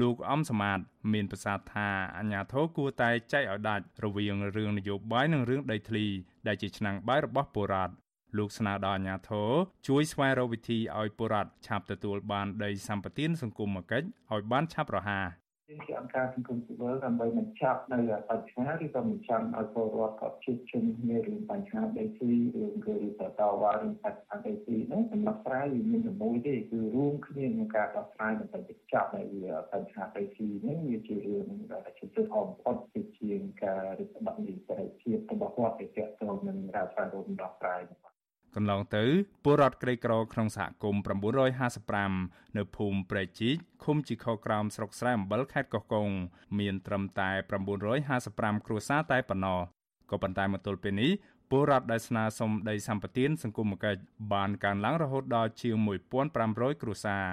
[0.00, 0.78] លោកអំសមាត
[1.12, 6.06] មានប្រសាសន៍ថាអាញាធរគួរតែចែកឲ្យដាច់រវាងរឿងនយោបាយនិងរឿងដីធ្លី
[6.46, 7.94] ដែលជាឆ្នាំងបាយរបស់ពលរដ្ឋ
[8.38, 9.50] លោកស្នើដល់អាជ្ញាធរ
[9.88, 15.41] ជួយស្វែងរកវិធីឲ្យពលរដ្ឋឆាប់ទទួលបានដីសម្បត្តិសង្គមគិច្ចឲ្យបានឆាប់រហ័សយើង
[15.86, 29.22] ជាអង្គការសង្គមស៊ីវិលដើម្បីបញ្ចប់នៅបញ្ហាឬក៏មិនចង់ឲ្យពលរដ្ឋគាត់ជួបជុំគ្នារឿងបញ្ហាដីធ្លីរឿងគឺតតវ៉ារឿងបញ្ហាដីធ្លីនោះសម្រាប់ស្រាយវាមានតែមួយទេគឺរួមគ្នាក្នុងការដោះស្រាយដើម្បីបញ្ចប់នៅ
[29.72, 37.80] បញ្ហាដីធ្លីនេះវាជារឿងដែលជាទិដ្ឋបំផុតជាជាងការរិះគន់នៃសេរីភាពរបស់គាត់ទៅទាក់ទងនឹងការស្វែងរកដោះស្រាយ
[38.56, 39.04] កន្លងទៅ
[39.44, 41.02] ពលរដ្ឋក្រីក្រក្នុងសហគមន៍
[42.00, 46.08] 955នៅភូមិព្រែកជីកឃុំជីខក្រោមស្រុកស្រែអំបិលខេត្តកោះកុង
[46.58, 47.30] មានត្រឹមតែ
[47.98, 49.60] 955គ្រួសារតែប៉ុណ្ណោះ
[50.10, 51.10] ក៏ប៉ុន្តែមកទល់ពេលនេះ
[51.50, 54.00] ពលរដ្ឋដែលស្នើសុំដីសម្បត្តិសង្គមគិច្ច
[54.32, 55.76] បានកើនឡើងរហូតដល់ជាង
[56.28, 57.26] 1500គ្រួសារ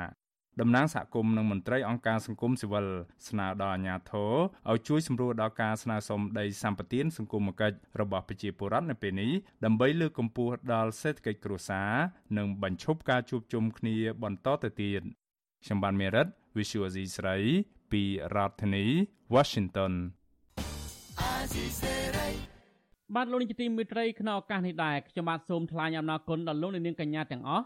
[0.59, 2.85] តំណាងសហគមន៍និងមន្ត្រីអង្គការសង្គមស៊ីវិល
[3.27, 4.33] ស្នើដល់អាជ្ញាធរ
[4.69, 9.31] ឲ្យជួយសម្រួលដល់ការស្នើសុំដីសម្បត្តិសង្គមគិច្ចរបស់ប្រជាពលរដ្ឋនៅពេលនេះ
[9.65, 11.91] ដើម្បីលើកកម្ពស់ដល់សេដ្ឋកិច្ចគ្រួសារ
[12.37, 15.01] និងបញ្ឈប់ការជួបជុំគ្នាបន្តទៅទៀត
[15.63, 17.37] ខ្ញុំបានមេរិត Visual Asia ស្រី
[17.91, 18.03] ពី
[18.35, 18.85] រដ្ឋធានី
[19.35, 19.93] Washington
[23.15, 27.65] បាទលោកនាយកទីមេត្រីក្នុងឱកាសនេះដែរខ្ញុំបាទសូមថ្លែងអំណរគុណដល់លោកនាងកញ្ញាទាំងអស់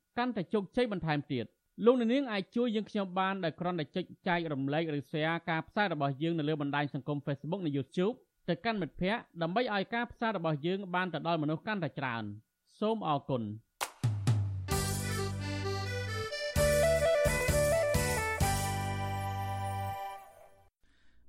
[0.17, 1.45] កាន់តែជោគជ័យបន្ថែមទៀត
[1.85, 8.15] លោកនាងអាចជួយយើងខ្ញុំបានដោយគ្រាន់តែចុចចែករំលែកឬ share ការផ្សាយរបស់យើងនៅលើបណ្ដាញសង្គម Facebook និង YouTube
[8.49, 12.23] ទៅកាន់មិត្តភ័ក្តិដើម្បីឲ្យការផ្សាយរបស់យើងបានទៅដល់មនុស្សកាន់តែច្រើន
[12.79, 13.43] សូមអរគុណ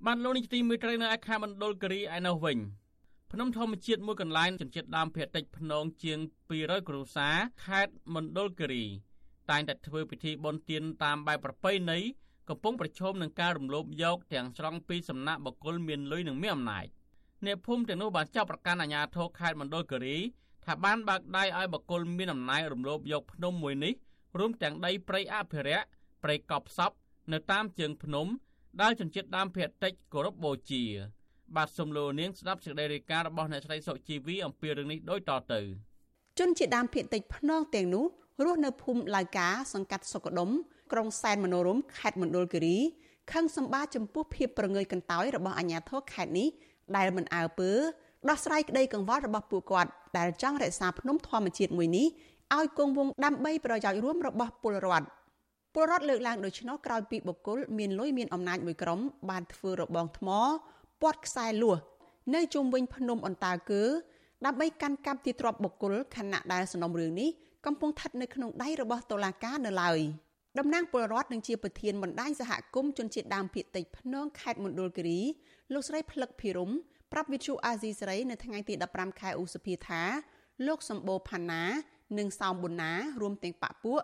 [0.07, 2.59] បានលោកនេះទីមួយត្រីនៅឯខេត្តមណ្ឌលគិរីឯនោះវិញ
[3.35, 6.19] ភ្នំធម្មជាតិមួយកន្លែងជនជាតិដើមភាគតិចភ្នងជាង
[6.53, 8.85] 200គ្រួសារខេត្តមណ្ឌលគិរី
[9.51, 11.99] តែងតែធ្វើពិធីបុណ្យទានតាមបែបប្រពៃណី
[12.49, 16.87] កំពុងប្រឈមនឹងការរំលោភយកទាំងស្រុងពីសំណាក់បកគលមានលុយនិងមានអំណាច
[17.45, 20.17] អ្នកភូមិទាំងនោះបានចាប់ប្រកាន់អាជ្ញាធរខេត្តមណ្ឌលគិរី
[20.65, 23.93] ថាបានបើកដៃឲ្យបកគលមានអំណាចរំលោភយកភ្នំមួយនេះ
[24.39, 25.87] រួមទាំងដីព្រៃអភិរក្ស
[26.23, 26.93] ព្រៃកប់សព
[27.33, 28.27] នៅតាមជើងភ្នំ
[28.81, 30.85] ដែលជនជាតិដើមភាគតិចគោរពបូជា
[31.57, 35.61] បាទសូមលោកនាងស្ដាប់សេចក្តីរាយការណ៍របស់អ្នកស្រីសុជីវីអំពីរឿងនេះដូចតទៅ
[36.39, 38.05] ជនជាដើមភាគតិចភ្នងទាំងនោះ
[38.45, 40.51] រស់នៅភូមិឡៅកាសង្កាត់សុកដុម
[40.93, 42.79] ក្រុងសែនមនោរមខេត្តមណ្ឌលគិរី
[43.33, 46.49] ខឹងសម្បាចំពោះភាពប្រងើយកន្តើយរបស់អាជ្ញាធរខេត្តនេះ
[46.97, 47.71] ដែលមិនអើពើ
[48.29, 52.07] ដោះស្រាយក្តីកង្វល់របស់ពួកគាត់ដែលចង់រក្សាភ្នំធម្មជាតិមួយនេះ
[52.57, 55.07] ឲ្យគង់វង្សដើម្បីប្រយោជន៍រួមរបស់ពលរដ្ឋ
[55.75, 60.29] ពលរដ្ឋលើកឡើងដូច្នោះក្រោយពីបុគ្គលមានលុយមានអំណាចមួយក្រុមបានធ្វើរបងថ្ម
[61.03, 61.79] ពាត់ខ្សែលួស
[62.35, 63.83] នៅជុំវិញភ្នំអន្តើគឺ
[64.47, 67.31] ដើម្បីកាន់កាប់ទីទ្របបុគ្គលខណៈដែលសំណុំរឿងនេះ
[67.67, 69.99] កំពុងស្ថិតនៅក្នុងដៃរបស់តុលាការនៅឡើយ
[70.59, 75.21] តំណាងពលរដ្ឋនឹងជាប្រធានបណ្ដាញសហគមន៍ជនជាតិដើមភាគតិចភ្នងខេត្តមណ្ឌលគិរី
[75.73, 76.71] លោកស្រីផ្លឹកភិរម
[77.13, 80.03] ប្រាប់វិទ្យុអាស៊ីសេរីនៅថ្ងៃទី15ខែឧសភាថា
[80.67, 81.65] លោកសម្បូរផាណា
[82.19, 84.01] និងសោមប៊ុនណារួមទាំងបពពួក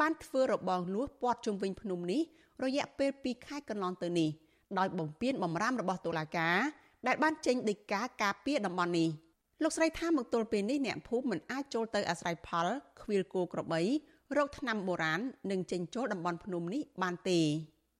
[0.00, 2.22] បានធ្វើរបងលួសព័ទ្ធជុំវិញភ្នំនេះ
[2.64, 4.30] រយៈពេល2ខែកន្លងទៅនេះ
[4.78, 6.58] ដោយបំពេញបំរាមរបស់តុលាការ
[7.06, 9.08] ដែលបានចេញដីកាការពារតំបន់នេះ
[9.62, 12.68] លោកស្រីថាមកទល់ពេលនេះអ្នកភូមិមិនអាចចូលទៅអាស្រ័យផល
[13.00, 13.80] ខ្វៀលគោក្របី
[14.36, 17.40] រោគថ្នាំបុរាណនិងចេញចូលតំបន់ភ្នំនេះបានទេ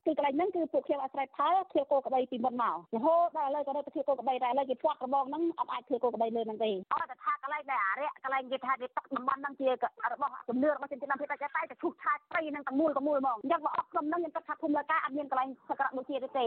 [0.07, 16.47] គឺកន្លែងហ្នឹងគឺពួកខ្ញុំអាស្រ័យផលធៀបគោក្បីពីមុនមករហូតដល់ឥឡូវក៏នៅទៅធៀបគោក្បីដែរឥឡូវគេផ្ាត់របងហ្នឹងអត់អាចធៀបគោក្បីលើហ្នឹងទេអត់តែថាកន្លែងដែលអារៈកន្លែងគេថាគេទឹកតំបន់ហ្នឹងជារបស់ជំនឿរបស់ជនជាតិដើមភាគតិចតែតែឈូសឆាយព្រៃហ្នឹងទាំងមូលទាំងមូលហ្មងអញ្ចឹងមកអស់ក្រុមហ្នឹងខ្ញុំគិតថាភូមិលកាអត់មានកន្លែងសក្ការៈដូចជាទេ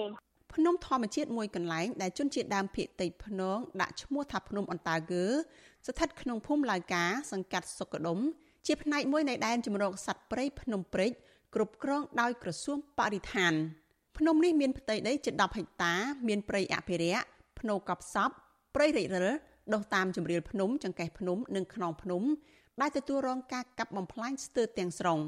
[0.54, 5.24] ភ្នំធម្មជាតិមួយកន្លែងដែលជនជាតិដើមភាគតិចភ្នងដាក់ឈ្មោះថាភ្នំអន្តើគឺ
[5.88, 8.20] ស្ថិតក្នុងភូមិឡាយកាសង្កាត់សុកដុម
[8.68, 11.12] ជាផ្នែកមួយនៃដែនជំរកសត្វព្រៃភ្នំព្រេច
[11.56, 13.54] គ្រប់គ្រងដោយក្រសួងបរិស្ថាន
[14.18, 15.94] ភ្នំនេះមានផ្ទៃដីជិត10ហិកតា
[16.28, 17.24] មានព្រៃអភិរក្ស
[17.60, 18.30] ភ្នៅកប់សព
[18.76, 19.28] ព្រៃរិចរិល
[19.74, 22.24] ដុះតាមជំរាលភ្នំ ចង្កេះភ្នំ និងខ្នងភ្នំ
[22.82, 25.20] ដែលទទួលរងការកាប់បំផ្លាញស្ទើរទាំងស្រុង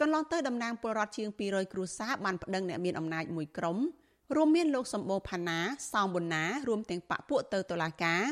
[0.00, 3.78] កន្លងទៅតំណាងពលរដ្ឋជាង200គ្រួសារបានប្តឹងអ្នកមានអំណាចមួយក្រុម
[4.36, 5.58] រួមមានលោកសម្បូរផាណា
[5.92, 8.22] សោមប៊ុនណារួមទាំងបពពួកទៅតុលាការ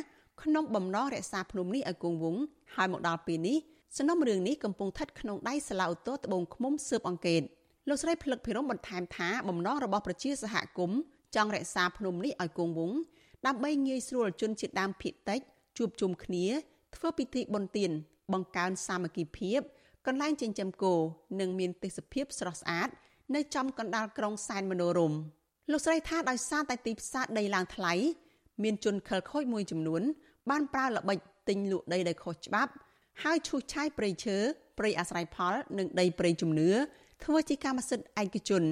[0.43, 2.43] ក្នុងបំណងរក្សាភ្នំនេះឲ្យគង់វង្ស
[2.75, 3.59] ហើយមកដល់ពេលនេះ
[3.97, 7.43] សំណុំរឿងនេះកំពុងស្ថិតក្នុងដៃសាលាឧទ្ធរត្បូងឃ្មុំស៊ើបអង្កេត
[7.89, 10.99] លោកស្រីភ្លឹកភិរមបន្ថែមថាបំណងរបស់ប្រជាសហគមន៍
[11.37, 12.99] ចង់រក្សាភ្នំនេះឲ្យគង់វង្ស
[13.47, 15.41] ដើម្បីងាយស្រួលជនជាតិដើមភាគតិច
[15.79, 16.47] ជួបជុំគ្នា
[16.97, 17.91] ធ្វើពិធីបុណ្យទាន
[18.33, 19.61] បង្កើនសាមគ្គីភាព
[20.07, 20.95] កន្លែងចិញ្ចឹមគោ
[21.41, 22.89] និងមានទេសភាពស្រស់ស្អាត
[23.35, 25.19] នៅចំកណ្ដាលក្រុងសែនមនោរម្យ
[25.71, 27.93] លោកស្រីថាដោយសារតែទីផ្សារដីឡើងថ្លៃ
[28.63, 30.03] មានជនខិលខូចមួយចំនួន
[30.51, 32.73] បានប្រើល្បិចទិញលក់ដីដោយខុសច្បាប់
[33.25, 34.37] ហើយឈូសឆាយព្រៃឈើ
[34.79, 36.71] ព្រៃអាស្រ័យផលនិងដីព្រៃជំនឿ
[37.25, 38.65] ធ្វើជាកម្មសិទ្ធិឯកជន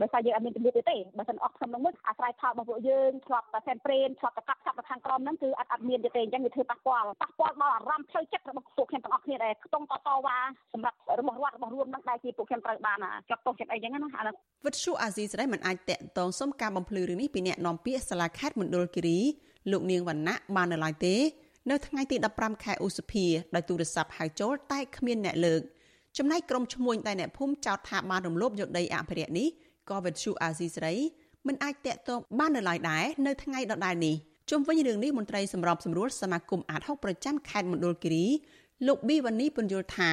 [0.00, 10.36] បើថាយើងអត់មានជំនឿទេទេបើមិនអស់ខ្ញុំនឹងមួយអាស្រ័យផលរបស់ពួកយើងឆ្លប់តែសែនព្រេនឆ្លប់តែកាប់ឆាប់ទៅខាងក្រមហ្នឹងគឺអត់អត់មានទេទេអញ្ចឹងវាធ្វើប៉ះពាល់ប៉ះពាល់ដល់អារម្មណ៍ផ្លូវចិត្តរបស់ពួកខ្ញុំទាំងអស់គ្នាដែលខ្ទង់តតវ៉ា
[10.72, 12.98] សម្រាប់របស់រដ្ឋរបស់រួមហ្នឹងដែលជាពួកខ្ញុំត្រូវបាន
[13.30, 14.34] ចាត់ទោសចិត្តអីចឹងណាអានោះ
[14.66, 19.18] វិទ្យុអាស៊ីសេរីមិនអាចតាក់ទងសុំការបំភ្លឺរឿងនេះពីអ្នកនាំពាក្យសាលាខេត្តមណ្ឌលគិរី
[19.70, 21.14] លោកនាងវណ្ណៈបាននៅឡើយទេ
[21.70, 23.24] នៅថ្ងៃទី15ខែឧសភា
[23.54, 25.60] ដោយទូរស័ព្ទហៅចូលតែគ្មានអ្នកលើក
[26.18, 29.48] ចំណែកក្រុមឈ្មួញដែលអ្នកភូមិចោទថាបានរំលោភយកដីអភិរក្សនេះ
[29.90, 30.94] ក៏វិទ្យុអាស៊ីសេរី
[31.46, 34.14] មិនអាចតាក់ទងបាននៅឡើយដែរនៅថ្ងៃដដែលនេះ
[34.50, 38.26] ជុំវិញរឿងនេះមន្ត្រីសម្របសម្រួលសមាគមអាត6ប្រចាំខេត្តមណ្ឌលគិរី
[38.86, 40.10] លោកប៊ីវ៉ានីពន្យល់ថា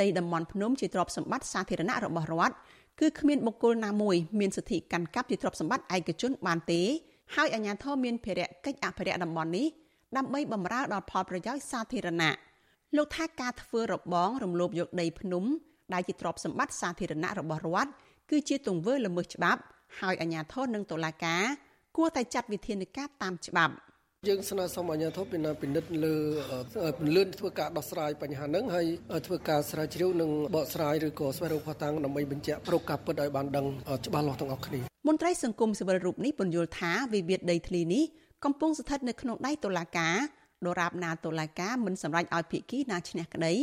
[0.00, 2.54] ដីតំបន់ភ្នំជាទ្រព្យសម្បត្តិសាធារណៈរបស់រដ្ឋ
[3.00, 6.80] គឺគ្មានបុគ្គលណាមួយមានសិទ្ធិកាន់កាប់ជាទ្រព្យសម្បត្តិឯកជនបានទេ
[7.34, 9.66] ហើយអាជ្ញាធរមានភារកិច្ចអភិរក្សតំបន់នេះ
[10.16, 12.34] ដើម្បីបម្រើដល់ផលប្រយោជន៍សាធារណៈ
[12.96, 15.44] លោកថាការធ្វើរបងរំលោភយកដីភ្នំ
[15.94, 17.90] ដែលជាទ្រព្យសម្បត្តិសាធារណៈរបស់រដ្ឋ
[18.30, 19.60] គឺជាទង្វើល្មើសច្បាប់
[20.00, 21.42] ហើយអាជ្ញាធរនិងតុលាការ
[21.96, 23.74] គួរតែចាត់វិធានការតាមច្បាប់
[24.28, 26.14] យើងស្នើសុំអាជ្ញាធរពិនិត្យពិនិត្យលើ
[26.98, 28.86] ពន្លឿនធ្វើការដោះស្រាយបញ្ហាហ្នឹងហើយ
[29.26, 33.66] ធ្វើការស្រាវជ្រាវនិងបកស្រាយឬក៏ស្វែងរកផតាំងដើម្បីបញ្ជាក់ប្រកការពិតឲ្យបានដឹង
[34.06, 38.04] ច្បាស់លាស់ទាំងអស់គ្នាមន្ត្រីសង្គមស៊ីវិលរូបនេះពន្យល់ថាវិវាទដីធ្លីនេះ
[38.44, 40.16] កំពុងស្ថិតនៅក្នុងដៃតុលាការ
[40.66, 43.54] ដរាបណាតុលាការមិនសម្រេចឲ្យភាគីណាឈ្នះក្តី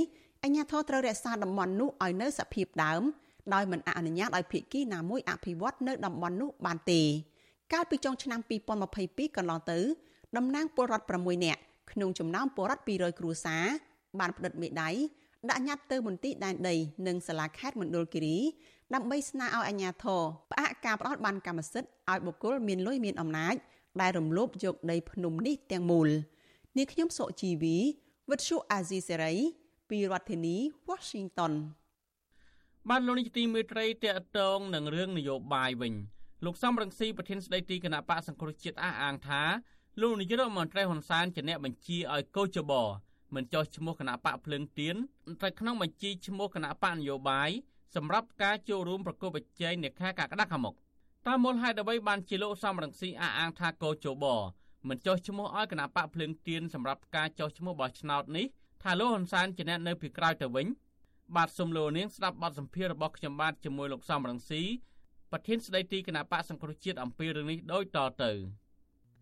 [0.44, 3.02] អញ្ញាធរត្រូវរក្សាតំបន់នោះឲ្យនៅសភាពដើម
[3.54, 7.02] ដោយមិនអនុញ្ញាតឲ្យភាគីណាមួយអភិវឌ្ឍនៅតំបន់នោះបានទេ
[7.74, 8.39] កាលពីចុងឆ្នាំ
[8.89, 9.80] 2022កន្លងទៅ
[10.38, 13.65] តំណាងពលរដ្ឋ6នាក់ក្នុងចំណោមពលរដ្ឋ200គ្រួសារ
[14.20, 14.89] បានផ្តិតមេដៃ
[15.50, 16.76] ដាក់ញត្តិទៅមន្ទីរដែនដី
[17.08, 18.38] និងសាលាខេត្តមណ្ឌលគិរី
[18.94, 23.56] ដើម្បីស្នើឲ្យអាជ្ញាធរផ្អាកការផ្ដោតបានកម្មសិទ្ធិឲ្យបុគ្គលមានលុយមានអំណាច
[24.01, 26.10] ដែលរំលោភយកដីភ្នំនេះទាំងមូល
[26.77, 27.77] នាងខ្ញុំសុជីវី
[28.30, 29.34] វិទ្យុអាស៊ីសេរី
[29.89, 30.56] ពីរដ្ឋធានី
[30.89, 31.54] Washington
[32.89, 35.93] បានលោកនេះទីមេត្រីតេតងនឹងរឿងនយោបាយវិញ
[36.45, 39.41] លោកសំរងស៊ីប្រធានស្ដីទីគណៈបកសង្គ្រោះជាតិអះអាងថា
[40.01, 42.73] លោកនាយករដ្ឋមន្ត្រីហ៊ុនសែនជាអ្នកបញ្ជាឲ្យកោចប
[43.36, 44.95] មិនចោះឈ្មោះគណៈបកភ្លើងទៀន
[45.41, 47.49] តែក្នុងបញ្ជីឈ្មោះគណៈបកនយោបាយ
[47.95, 50.75] សម្រាប់ការចូលរួមប្រកួតប្រជែងនៅខែកក្កដាខាងមុខ
[51.28, 54.26] តាមមូលហេតុអ្វីបានជាលោកសំរងស៊ីអះអាងថាកោចប
[54.90, 58.46] មិនចោះឈ្មោះឲ្យគណៈបកភ្លើងទៀនសម្រាប់ការចោះឈ្មោះបោះឆ្នោតនេះ
[58.84, 60.68] ថាលោកហ៊ុនសែនជាអ្នកនៅពីក្រោយទៅវិញ
[61.36, 64.62] បាទសូមលោកនាងស្ដាប់បទសម្ភាសន៍របស់ខ្ញុំបាទជាមួយលោកសំរងស៊ី
[65.32, 68.32] ប្រធានស្ដីទីគណៈបកសង្គ្រោះជាតិអំពីរឿងនេះដូចតទៅ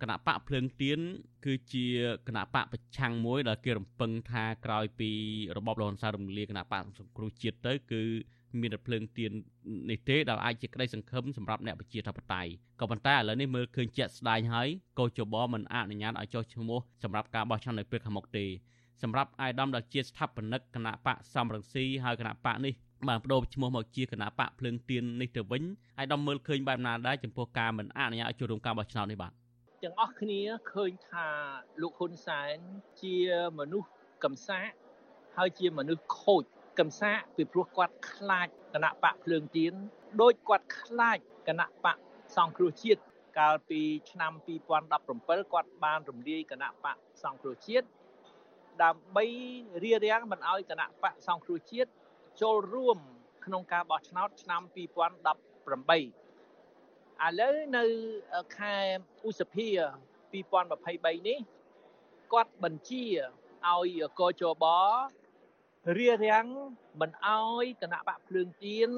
[0.02, 1.00] គណៈបកភ្លើងទៀន
[1.46, 1.86] គឺជា
[2.28, 5.12] គណៈបកប្រឆាំងមួយដែលគេរំពឹងថាក្រោយពី
[5.58, 8.04] របបលហ៊ុនសែនរំលាយគណៈបកសង្គ្រោះជាតិទៅគឺ
[8.62, 9.32] មានតែភ្លើងទៀន
[9.90, 14.68] នេះទេដែលអាចជាក្តីសង្ឃឹមសម្រាប់អ្នកប្រជាធិបតេយ្យក៏ប៉ុន្តែឥឡូវនេះមើលឃើញជាក់ស្ដែងហើយ
[15.00, 18.46] កោជបមិនអនុញ្ញាតឲ្យចុះឈ្មោះសម្រាប់ការបោះឆ្នោតនៅពេលខាងមុខទេ
[19.04, 22.74] សម្រាប់អាយដាមដែលជាស្ថាបនិកគណៈបកសំរងស៊ីហើយគណៈបកនេះ
[23.08, 25.64] បានបដូរឈ្មោះមកជាគណៈបកភ្លើងទៀននេះទៅវិញ
[25.98, 29.32] អាយដាមមើលឃើញបែបណាដែរចំពោះការមិនអនុញ្ញាតឲ្យចូលរួមការបោះឆ្នោតនេះបាទ
[29.84, 30.40] ទាំងអស់គ្នា
[30.74, 31.28] ឃើញថា
[31.82, 32.58] លោកហ៊ុនសែន
[33.02, 33.16] ជា
[33.60, 33.90] មនុស្ស
[34.24, 34.70] កំសាក
[35.38, 36.44] ហើយជាមនុស្សខូច
[36.80, 39.74] កំសាកពីព្រោះគាត់ខ្លាចគណៈបកភ្លើងទៀន
[40.22, 41.98] ដោយគាត់ខ្លាចគណៈបក
[42.38, 43.02] សង្គ្រោះជាតិ
[43.40, 44.32] កាលពីឆ្នាំ
[44.92, 47.88] 2017គាត់បានរំលាយគណៈបកសង្គ្រោះជាតិ
[48.84, 49.26] ដើម្បី
[49.84, 51.90] រៀបរៀងមិនឲ្យគណៈបកសង្គ្រោះជាតិ
[52.42, 52.98] ចូលរួម
[53.46, 54.76] ក្នុងការបោះឆ្នោតឆ្នាំ2018
[57.28, 57.86] ឥឡូវនៅ
[58.58, 58.76] ខែ
[59.28, 59.68] ឧសភា
[60.34, 61.40] 2023នេះ
[62.34, 63.06] គាត់បញ្ជា
[63.68, 64.66] ឲ្យកជប
[65.98, 66.46] រៀបរៀង
[67.02, 68.90] មិនឲ្យគណៈបកភ្លើងទៀន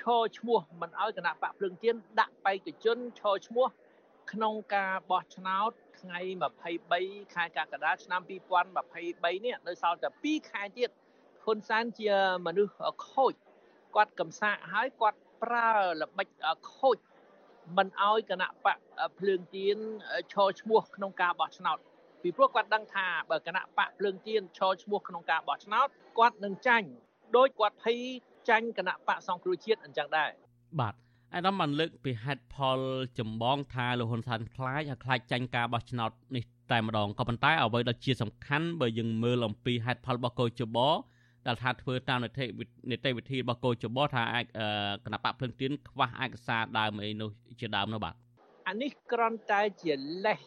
[0.00, 3.66] ឈរឈ្មោះមិនឲ្យគណៈបកភ្លើងទៀនដាក់បេក្ខជនឈរឈ្មោះ
[4.32, 5.70] ក្នុងការបោះឆ្នោត
[6.00, 6.20] ថ្ងៃ
[6.76, 8.20] 23ខែកក្កដាឆ្នាំ
[8.68, 10.90] 2023នេះនៅសល់តែ2ខែទៀត
[11.44, 12.12] ហ៊ុនសែនជា
[12.46, 12.74] មនុស្ស
[13.10, 13.32] ខូច
[13.94, 15.70] គាត់កំសាកហើយគាត់ប្រើ
[16.00, 16.28] ល្បិច
[16.76, 16.96] ខូច
[17.76, 18.78] មិនឲ្យគណៈបក
[19.18, 19.76] ភ្លើងទៀន
[20.32, 21.78] ឈរឈ្មោះក្នុងការបោះឆ្នោត
[22.22, 26.88] ពីព្រោះគាត់ដឹងថាបើគណៈបកភ្លើងទៀនឈរឈ្មោះក្នុងការបោះឆ្នោតគាត់នឹងចាញ់
[27.36, 27.98] ដោយគាត់ភ័យ
[28.48, 30.30] ចាញ់គណៈបកសង្គ្រោះជាតិអញ្ចឹងដែរ
[30.80, 30.94] បាទ
[31.34, 32.80] អាដាមបានលើកពីហេតុផល
[33.18, 40.78] ចម្បងថាលោកហ៊ុនសែនខ្លាចហើយខ្លាចចាញ់ការបោះឆ្នោតនេះតែម្ដងក៏ប៉ុន្តែអ្វីដែលជាសំខាន់បើយើងមើលអំពីហេតុផលរបស់កោជប
[41.46, 42.44] ដែលថាធ្វើតាមនីតិ
[42.90, 44.44] នីតិវិធីរបស់កោជបថាអាច
[45.04, 47.30] គណៈបកភ្លឹងទៀនខ្វះឯកសារដើមអីនោះ
[47.60, 48.14] ជាដើមនោះបាទ
[48.68, 50.40] អានេះគ្រាន់តែជាលេស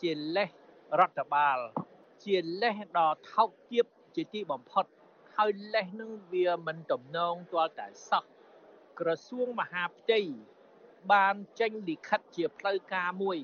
[0.00, 0.50] ជាលេស
[1.00, 1.58] រដ្ឋបាល
[2.24, 4.84] ជាលេសដ៏ថោកទាបជាទីបំផុត
[5.36, 8.24] ហើយលេសនឹងវាមិនទំនងទាល់តែសោះ
[9.00, 10.20] ក្រសួងមហាផ្ទៃ
[11.12, 13.38] បានចេញលិខិតជាផ្លូវការមួយ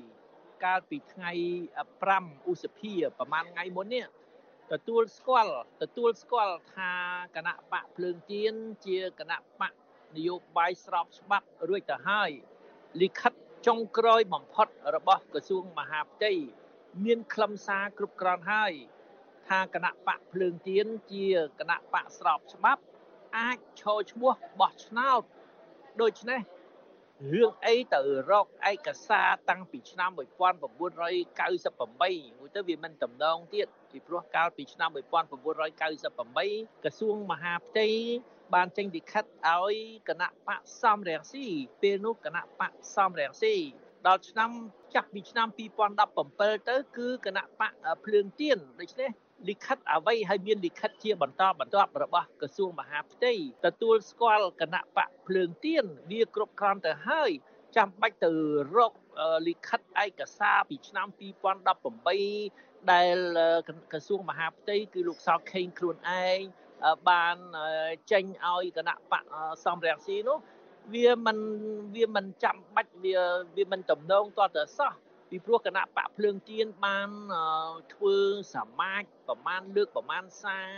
[0.63, 1.31] កាលពីថ្ងៃ
[1.91, 4.05] 5ឧសភាប្រហែលថ្ងៃមុននេះ
[4.71, 6.91] ទទួលស្គាល់ទទួលស្គាល់ថា
[7.35, 8.53] គណៈបកភ្លើងទៀន
[8.85, 9.73] ជាគណៈបក
[10.15, 12.31] នយោបាយស្របច្បាប់រួចទៅហើយ
[13.01, 13.33] លិខិត
[13.67, 16.33] ចុងក្រោយបំផុតរបស់ក្រសួងមហាផ្ទៃ
[17.03, 18.73] មានខ្លឹមសារគ្រប់គ្រាន់ហើយ
[19.49, 21.27] ថាគណៈបកភ្លើងទៀនជា
[21.59, 22.81] គណៈបកស្របច្បាប់
[23.37, 25.21] អាចឈរឈ្មោះបោះឆ្នោត
[26.01, 26.41] ដូច្នេះ
[27.33, 30.19] រឿងអីទៅរកឯកសារតាំងពីឆ្នាំ1998
[32.37, 37.87] មួយទៅវាមិនតំណងទៀតពីព្រោះកាលពីឆ្នាំ1998ក្រសួងមហាផ្ទៃ
[38.53, 39.73] បានចេញលិខិតឲ្យ
[40.09, 41.45] គណៈបកសំរងស៊ី
[41.81, 43.55] ពេលនោះគណៈបកសំរងស៊ី
[44.07, 44.49] ដល់ឆ្នាំ
[44.95, 47.73] ចាប់ពីឆ្នាំ2017ទៅគឺគណៈបក
[48.05, 49.09] ភ្លើងទៀនដូច្នេះ
[49.49, 53.33] លិខិតអ្វីហើយមានលិខិតជាបន្តបន្ទាប់របស់ក្រសួងមហាផ្ទៃ
[53.65, 57.31] ទទួលស្គាល់គណៈបកភ្លើងទៀនវាគ្រប់គ្រាន់ទៅហើយ
[57.75, 58.31] ចាំបាច់ទៅ
[58.75, 58.93] រក
[59.47, 61.07] លិខិតឯកសារពីឆ្នាំ
[61.79, 63.17] 2018ដែល
[63.91, 66.39] ក្រសួងមហាផ្ទៃគឺលោកសោកខេងខ្លួនឯង
[67.09, 67.35] បាន
[68.11, 69.23] ចេញឲ្យគណៈបក
[69.65, 70.37] សំរងស៊ីនោះ
[70.91, 71.37] វាមិន
[71.95, 73.15] វាមិនចាំបាច់វា
[73.57, 74.91] វាមិនតំណងតទៅសោះ
[75.29, 77.09] ពីព្រោះគណៈបកភ្លើងទៀនបាន
[77.93, 78.17] ធ្វើ
[78.55, 80.69] សមាជប្រមាណលើកប្រមាណសារ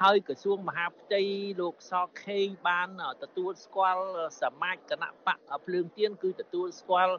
[0.00, 1.22] ហើយក្រសួងមហាផ្ទៃ
[1.60, 1.92] លោកស
[2.24, 2.88] ខេងបាន
[3.22, 4.06] ទទួលស្គាល់
[4.42, 7.14] សមាជគណៈបកភ្លើងទៀនគឺទទួលស្គាល់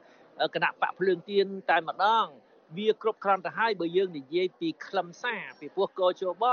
[0.56, 2.26] គណៈបកភ្លើងទៀនតែម្ដង
[2.78, 6.44] វាគ្រប់គ្រាន់ទៅហើយបើយើងនិយាយពីខ្លឹមសារពីព្រោះកោជប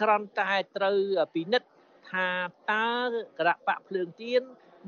[0.00, 0.98] គ្រាន់តែត្រូវ
[1.34, 1.68] ពិនិត្យ
[2.10, 2.28] ថា
[2.70, 2.88] តើ
[3.38, 4.42] គណៈបកភ្លើងទៀន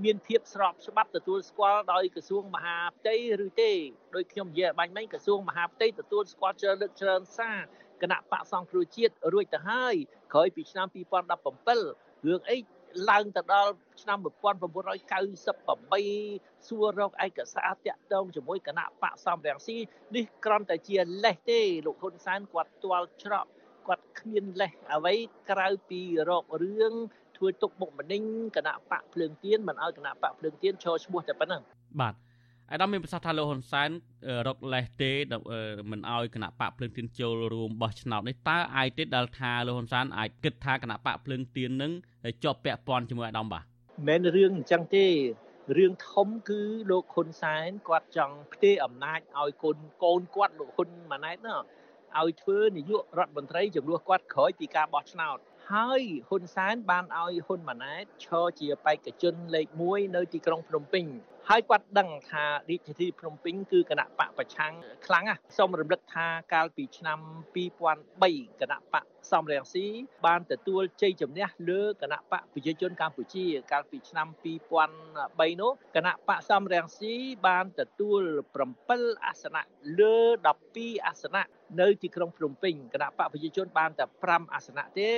[0.04, 3.14] មានភាពស្របច្បាប់ទទួលស្គាល់ដោយក្រសួងមហាផ្ទៃ
[3.46, 3.72] ឬទេ
[4.14, 7.58] ដោយខ្ញុំនិយាយបាញ់មិញក្រសួងមហាផ្ទៃទទួលស្គាល់ច្រើនលើកច្រើនសារ
[8.02, 9.94] គណៈបកសង្គ្រោះជាតិរួចទៅហើយ
[10.32, 12.56] ក្រោយពីឆ្នាំ2017រឿងអី
[13.10, 19.76] ឡើងទៅដល់ឆ្នាំ1998សួររកឯកសារតាក់ទងជាមួយគណៈបកសំរងស៊ី
[20.16, 23.46] នេះគ្រាន់តែជាលេសទេលោកហ៊ុនសែនគាត់ទាល់ច្រក
[23.86, 25.14] គាត់គ្មានលេសអ្វី
[25.50, 26.94] ក្រៅពីរករឿង
[27.40, 28.22] ធ្វើទុកបុកម្នេញ
[28.56, 31.62] គណៈបកភ្លើងទៀនមិនឲ្យគណៈបកភ្លើងទៀនឈរឈ្មោះតែប៉ុណ្ណឹង
[32.00, 32.14] បាទ
[32.72, 33.90] អាដាមមានប្រសាសន៍ថាលោកហ៊ុនសែន
[34.48, 35.10] រកលេសទេ
[35.90, 41.92] មិនឲ្យគណៈបកភ្លើងទៀនចូលរួមបោះឆ្នោតនេះតើអាចទេដែលថាលោកហ៊ុនសែនអាចគិតថាគណៈបកភ្លើងទៀននឹង
[42.44, 43.64] ជាប់ពាក់ព័ន្ធជាមួយអាដាមបាទ
[44.08, 45.06] មិនរឿងអញ្ចឹងទេ
[45.76, 46.60] រឿងធំគឺ
[46.90, 51.56] លោកហ៊ុនសែនគាត់ចង់ផ្ទេរអំណាចឲ្យកូនកូនគាត់លោកហ៊ុនម៉ាណែតណា
[52.18, 55.38] ឲ្យធ្វើនាយករដ្ឋមន្ត្រីជំនួសគាត់ក្រោយពីការបោះឆ្នោត
[55.76, 61.04] ហើយហ៊ុនសែនបានឲ្យហ៊ុនម៉ាណែតឈរជាបេក្ខជនលេខ1នៅទីក្រុងភ្នំពេញ
[61.48, 64.72] ហើយគាត់ដឹងថារាជធានីភ្នំពេញគឺគណៈបកប្រឆាំង
[65.06, 67.18] ខ្លាំងណាស់សូមរំលឹកថាកាលពីឆ្នាំ
[67.90, 69.86] 2003គណៈបកសំរងស៊ី
[70.26, 74.28] បានទទួលជ័យជំនះលើគណៈបកប្រជាជនកម្ពុជា កាលពីឆ្នាំ
[74.94, 77.14] 2003នោះគណៈបកសំរងស៊ី
[77.46, 78.22] បានទទួល
[78.72, 79.62] 7អាសនៈ
[80.00, 80.16] លើ
[80.60, 81.42] 12អាសនៈ
[81.80, 85.10] នៅទីក្រុងភ្នំពេញគណៈបកប្រជាជនបានតែ5អាសនៈទេ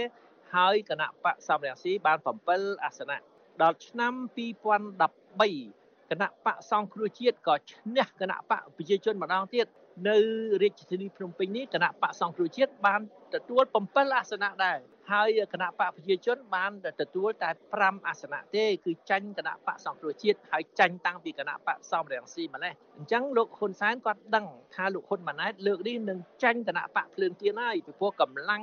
[0.55, 2.19] ហើយគណៈបកសំរងស៊ីបាន
[2.51, 3.19] 7អាសនៈ
[3.63, 4.13] ដល់ឆ្នាំ
[4.47, 9.67] 2013គណៈបកសង្គ្រោះជាតិក៏ឈ្នះគណៈបកប្រជាជនម្ដងទៀត
[10.09, 10.17] នៅ
[10.63, 13.01] រាជធានីភ្នំពេញនេះគណៈបកសង្គ្រោះជាតិបាន
[13.35, 14.79] ទទួល7អាសនៈដែរ
[15.11, 28.63] ហើយគណៈបកប្រជាជនបានទទួលតែ5អាសនៈទេគឺចាញ់គណៈបកសង្គ្រោះជាតិហើយចាញ់តាំងពីគណៈបកសំរងស៊ីម្លេះអញ្ចឹងលោកហ៊ុនសែនគាត់ដឹងថាលោកហ៊ុនម៉ាណែតលើកនេះនឹងចាញ់គណៈបកភ្លើងទៀនហើយពីព្រោះកម្លាំង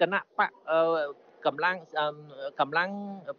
[0.00, 0.50] គណៈបក
[1.46, 1.76] កម្លាំង
[2.60, 2.90] កម្លាំង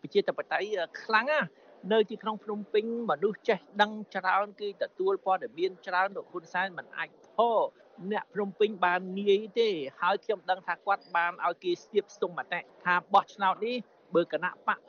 [0.02, 0.70] ប្រជាធិបតេយ្យ
[1.04, 1.48] ខ្លាំងណាស់
[1.94, 7.38] នៅទីក្រុងភ្នំពេញមនុស្សចេះដឹងច្រើនគឺទទួលព័ត៌មានច្រើនលោកហ៊ុនសែនមិនអាចផ
[8.12, 9.70] អ្នកភ្នំពេញបានងាយទេ
[10.02, 13.76] ហើយខ្ញុំដឹងថាគាត់បានឲ្យគេស្ទាបស្ទង់មតិថាបោះឆ្នោតនេះ
[14.16, 14.80] បើគណៈបក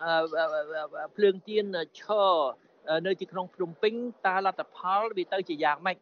[1.17, 1.65] ភ្លើងទៀន
[2.01, 2.33] ឈរ
[3.07, 3.95] នៅទីក្រុងភ្នំពេញ
[4.27, 5.97] តើលទ្ធផលវាទៅជាយ៉ាងម៉េច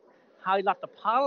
[0.47, 1.25] ហើយលទ្ធផល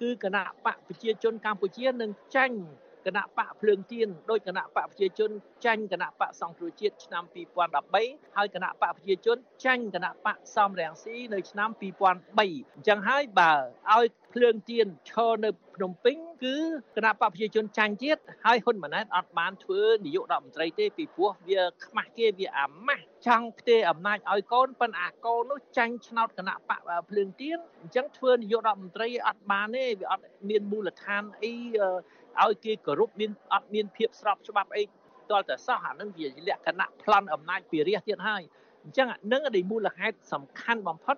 [0.00, 2.58] គឺគណៈបកប្រជាជនកម្ពុជានឹងចាញ់
[3.06, 5.30] គណៈបកភ្លើងទៀនដោយគណៈបកប្រជាជន
[5.64, 7.24] ចាញ់គណៈបកសង្គ្រោះជាតិឆ្នាំ
[7.80, 13.52] 2013ហើយគណៈបកប្រជាជនចាញ់គណៈបកសំរងស៊ីនៅឆ្នាំ2003អញ្ចឹងហើយបើ
[13.92, 16.56] ឲ្យភ្លើងទៀនឈរនៅភ្នំពេញគឺ
[16.96, 26.80] គណៈបកប្រជាជនចាញ់ទៀតហើយហ៊ុនម៉ាណែតអត់បានធ្វើនាយករដ្ឋមន្ត្រីទេពីព្រោះវាខ្មាស់គេវាអាម៉ាស់ចង់ផ្ទេរអំណាចឲ្យកូនប៉ុន្តែអាកូននោះចាញ់ឆ្នោតគណៈបក
[27.10, 31.54] ភ្លើងទៀនអញ្ចឹងធ្វើនាយករដ្ឋមន្ត្រីអត់បានទេវាអត់មានមូលដ្ឋានអី
[32.42, 34.84] ឲ្យគេគោរពមានអត់មានភាពស្របច្បាប់អី
[35.30, 38.42] តលតែសោះអានឹងវាលក្ខណៈប្លន់អំណាចពីរាជទៀតហើយ
[38.82, 41.16] អញ្ចឹងនឹងដែលមូលហេតុសំខាន់បំផុត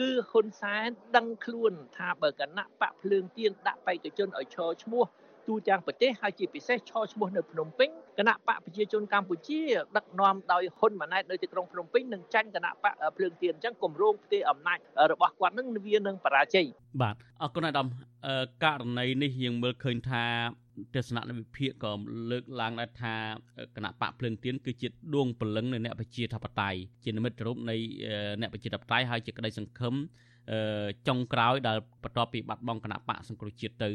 [0.00, 5.04] គឺហ៊ុនសែនដឹងខ្លួនថាបើគណៈបកភ្លើងទៀនដាក់បេក្ខជនឲ្យឈរឈ្មោះ
[5.48, 7.88] ទូទាំងប្រទេសហើយជាពិសេសឈរឈ្មោះនៅភ្នំពេញ
[8.18, 9.60] គណៈបកប្រជាជនកម្ពុជា
[9.96, 14.78] ដឹកនាំដោយហ៊ុនម៉ាណែតនៅទីក្រុងភ្នំពេញនឹងចាញ់គណៈបកភ្លើងទៀនអញ្ចឹងគម្រោងផ្ទេរអំណាច
[15.12, 16.66] របស់គាត់នឹងវានឹងបរាជ័យ
[17.02, 17.86] បាទអរគុណអាដាម
[18.64, 20.24] ករណីនេះយើងមើលឃើញថា
[20.94, 21.92] ទស្សនៈវិភាគក៏
[22.30, 23.14] លើកឡើងដែរថា
[23.76, 27.76] គណៈបកភ្លើងទៀនគឺជាដួងព្រលឹងនៃអ្នកប្រជាធិបតេយ្យជានិមិត្តរូបនៃ
[28.40, 29.94] អ្នកប្រជាធិបតេយ្យហើយជាក្តីសង្ឃឹម
[31.08, 33.92] ចុងក្រោយដែលបន្ទាប់ពីបាត់បង់គណៈបកសង្គ្រោះជាតិទៅឥ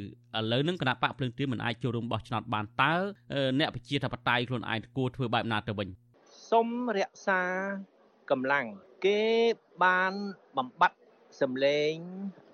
[0.52, 2.94] ឡូវនឹងគណៈបកភ្លើងទៀនមិនអាចចូលរួមបោះឆ្នោតបានតើ
[3.60, 5.88] អ្នកប្រជាធិបតេយ្យខ្លួនឯងគួរធ្វើបែបណាទៅវិញ
[6.50, 7.42] សុំរក្សា
[8.32, 8.66] កម្លាំង
[9.06, 9.24] គេ
[9.84, 10.14] បាន
[10.58, 11.00] បំបត្តិ
[11.42, 11.94] សម្លេង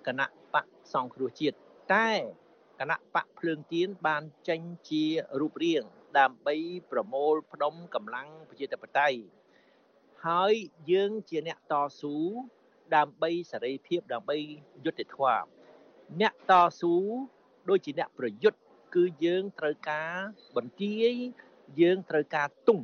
[0.06, 1.56] គណៈបកសង្គ្រោះជាតិ
[1.94, 2.10] តែ
[2.80, 5.04] គណៈបកភ្លើងទៀនបានចេញជា
[5.40, 5.82] រូបរាង
[6.18, 6.56] ដើម្បី
[6.90, 9.18] ប្រមូលផ្ដុំកម្លាំងប្រជាធិបតេយ្យ
[10.26, 10.54] ហើយ
[10.92, 12.16] យើងជាអ្នកតស៊ូ
[12.94, 14.36] ដើម្បីសេរីភាពដើម្បី
[14.84, 15.44] យុត្តិធម៌
[16.20, 16.94] អ្នកតស៊ូ
[17.68, 18.58] ដូចជាអ្នកប្រយុទ្ធ
[18.94, 20.14] គឺយើងត្រូវការ
[20.56, 21.12] បន្ទាយ
[21.80, 22.80] យើងត្រូវការទុំ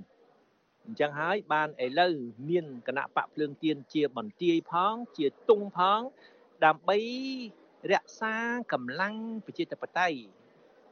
[0.85, 2.15] អញ្ចឹងហើយបានឥឡូវ
[2.49, 6.01] មានគណៈបកភ្លើងទៀនជាបន្ទាយផង ជាទុំផង
[6.65, 6.99] ដើម្បី
[7.93, 8.35] រក្សា
[8.73, 9.15] កម្លាំង
[9.47, 10.19] ប្រជាធិបតេយ្យ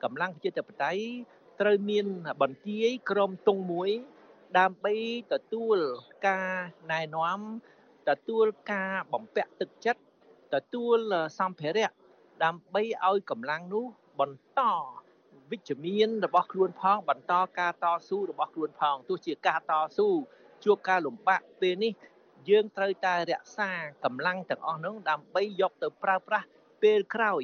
[0.03, 1.03] កម្លាំងប្រជាធិបតេយ្យ
[1.61, 2.07] ត្រូវមាន
[2.43, 3.91] បន្ទាយក្រុមទងមួយ
[4.59, 4.95] ដើម្បី
[5.33, 5.79] ទទួល
[6.27, 6.51] ការ
[6.93, 7.41] ណែនាំ
[8.09, 10.01] ទទួលការបំពាក់ទឹកចិត្ត
[10.55, 10.99] ទទួល
[11.39, 11.91] សម្ភារៈ
[12.45, 13.85] ដើម្បីឲ្យកម្លាំងនោះ
[14.21, 14.61] បន្ត
[15.51, 20.09] វិជ្ជមានរបស់ខ្លួនផង បន្តការតស៊ូរបស់ខ្លួនផងទោះជាការតស៊ូ
[20.65, 21.93] ជួបការលំបាកពេលនេះ
[22.49, 23.71] យើងត្រូវតែរក្សា
[24.05, 26.47] កម្លាំងទាំងអស់នោះដើម្បីយកទៅប្រើប្រាស់
[26.83, 27.43] ពេលក្រោយ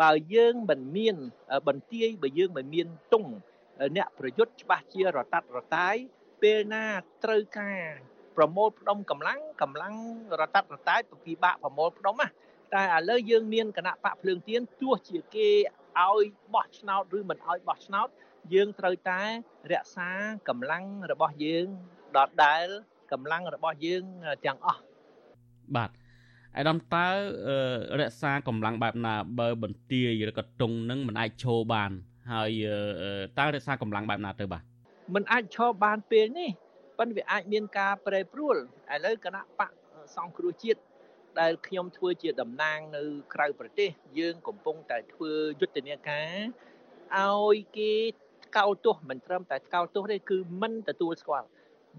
[0.00, 1.16] បើយើងមិនមាន
[1.68, 3.30] បន្ទាយបើយើងមិនមានទង់
[3.96, 5.96] អ្នកប្រយុទ្ធច្បាស់ជារតាត់រតាយ
[6.42, 6.84] ពេលណា
[7.24, 7.80] ត្រូវការ
[8.36, 9.94] ប្រមូលផ្ដុំកម្លាំងកម្លាំង
[10.40, 12.28] រតាត់រតាយពិបាកប្រមូលផ្ដុំណា
[12.74, 15.48] តែឥឡូវយើងមានគណៈបកភ្លើងទៀនទោះជាគេ
[16.00, 16.24] ឲ្យ
[16.54, 18.08] បោះឆ្នោតឬមិនឲ្យបោះឆ្នោត
[18.54, 19.20] យើងត្រូវតែ
[19.72, 20.08] រក្សា
[20.48, 21.66] កម្លាំងរបស់យើង
[22.16, 22.66] ដដែល
[23.12, 24.04] កម្លាំងរបស់យើង
[24.44, 24.80] ទាំងអស់
[25.76, 25.90] បាទ
[26.56, 27.08] អាដាមតើ
[28.00, 31.90] រក្សាកម្លាំងបែបណាបើបន្ទាយឬក៏តុងនឹងមិនអាចឈរបាន
[32.32, 32.50] ហើយ
[33.38, 34.62] តើរក្សាកម្លាំងបែបណាទៅបាទ
[35.14, 36.50] មិនអាចឈរបានពេលនេះ
[36.97, 38.55] ប៉ុន្តែវាអាចមានការប្រែប្រួល
[38.93, 39.71] ឥឡូវគណៈបក
[40.15, 40.81] សង្គ្រោះជាតិ
[41.39, 43.89] ដែលខ្ញុំធ្វើជាតំណាងនៅក្រៅប្រទេស
[44.19, 45.31] យើងកំពុងតែធ្វើ
[45.61, 46.29] យុទ្ធនាការ
[47.17, 47.91] ឲ្យគេ
[48.57, 51.47] កោតទោសមិនត្រឹមតែកោតទោសទេគឺមិនទទួលស្គាល់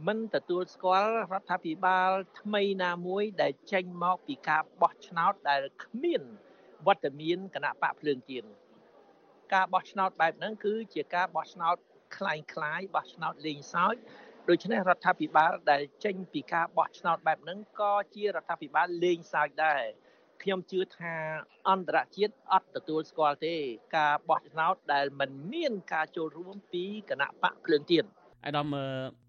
[0.06, 6.22] មិនទទួលស្គាល់រដ្ឋាភិបាលថ្មីណាមួយ ដែលចេញមកពីការបោះឆ្នោតដែលគ្មាន
[6.86, 8.44] វត្តមានគណៈបកភ្លើងទៀន
[9.54, 11.76] ការបោះឆ្នោតបែបហ្នឹងគឺជាការបោះឆ្នោត
[12.16, 13.96] คล้ายคล้ายបោះឆ្នោតលេងសើច
[14.49, 19.81] ដូច្នេះរដ្ឋាភិបាលដែលចេញពីការបោះឆ្នោតបែបហ្នឹងក៏ជារដ្ឋាភិបាលលេងសើចដែរ
[20.41, 21.15] ខ្ញុំជឿថា
[21.69, 23.55] អន្តរជាតិអត់ទទួលស្គាល់ទេ
[23.97, 28.05] ការបោះឆ្នោតដែលមិនមានការចូលរួមពីគណៈបកភ្លើងទៀន
[28.46, 28.66] អាដាម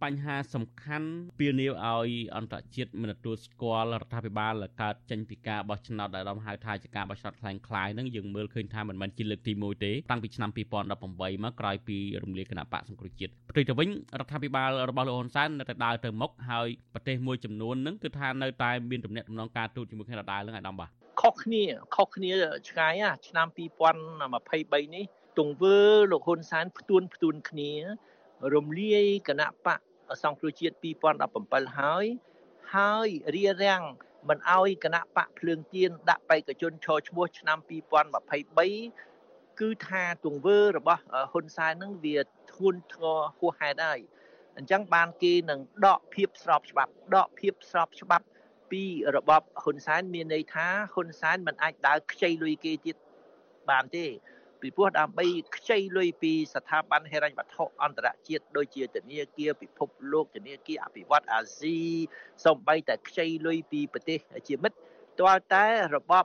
[0.04, 1.10] បញ្ហាសំខាន់
[1.40, 20.90] ពីនីវឲ្យអន្តរជាតិមិនទទួលស្គាល់រដ្ឋាភិបាលកើតចេញពីការបោះឆ្នោតដែលអាដាមហៅថាជាការបោះឆ្នោតคล้ายคล้ายហ្នឹងយើងមើលឃើញថាមិនមែនជាលើកទី1ទេតាំងពីឆ្នាំ2018មកក្រោយពីរំលាយគណៈបកសង្គ្រោះជាតិផ្ទុយទៅវិញរដ្ឋាភិបាលរបស់លោកហ៊ុនសែននៅតែដើរទៅមុខហើយប្រទេសមួយចំនួនហ្នឹងគឺថានៅតែមានទំនាក់ទំនងការទូតជាមួយគ្នាដដែលហ្នឹងអាដាមបាទ
[21.22, 21.64] ខុសគ្នា
[21.96, 22.32] ខុសគ្នា
[22.70, 25.06] ឆ្ងាយណាឆ្នាំ2023នេះ
[25.40, 25.78] ទង្វើ
[26.12, 27.72] លោកហ៊ុនសែនផ្ទួនផ្ទួនគ្នា
[28.55, 29.81] រំលាយគណៈបក
[30.23, 30.75] សង្គ្រោះជាតិ
[31.27, 32.07] 2017ហើយ
[32.75, 33.83] ហើយរៀបរៀង
[34.29, 37.59] មិនអោយគណៈបកភ្លើងទៀនដាក់បេក្ខជនឈរឈ្មោះឆ្នាំ
[38.79, 42.19] 2023គឺថាទង្វើរបស់ហ៊ុនសែននឹងវា
[42.53, 44.01] ធ្ងន់ធ្ងរហួសហេតុហើយ
[44.57, 48.27] អញ្ចឹងបានគេនឹងដកភាពស្របច្បាប់ដកភាពស្របច្បាប់
[48.71, 48.83] ពី
[49.17, 52.97] របបហ៊ុនសែនមានន័យថាហ៊ុនសែនមិនអាចដើរខ្ចីលុយគេទៀត
[53.71, 54.07] បានទេ
[54.61, 55.27] ពីព្រោះដើម្បី
[55.57, 61.79] ខ្ចីលុយពីស្ថាប័នហិរញ្ញវត្ថុអន្តរជាតិដូចជាធនាគារពិភពលោកធនាគារអភិវឌ្ឍអាស៊ី
[62.45, 64.77] សូម្បីតែខ្ចីលុយពីប្រទេសជាមិត្ត
[65.21, 66.25] ទាល់តែរបប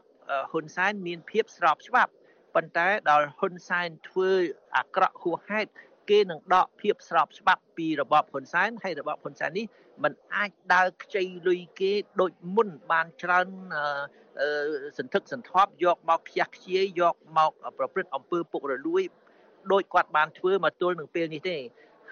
[0.51, 2.11] ហ៊ុនសែនមានភាពស្របច្បាប់
[2.55, 4.31] ប៉ុន្តែដល់ហ៊ុនសែនធ្វើ
[4.77, 5.71] អាក្រក់ហួសហេតុ
[6.09, 9.65] គេនឹងដកភាពស្របច្បាប់ពីរបបហ៊ុនសែនហើយរបបហ៊ុនសែននេះ
[10.03, 13.47] มันអាចដើរខ្ចីលុយគេដូចមុនបានច្រើន
[14.97, 19.03] សន្ធឹកសន្ធាប់យកមកខ្ជះខ្ជាយយកមកប្រព្រឹត្តអំពើពុករលួយ
[19.71, 21.57] ដោយគាត់បានធ្វើមកទល់នឹងពេលនេះទេ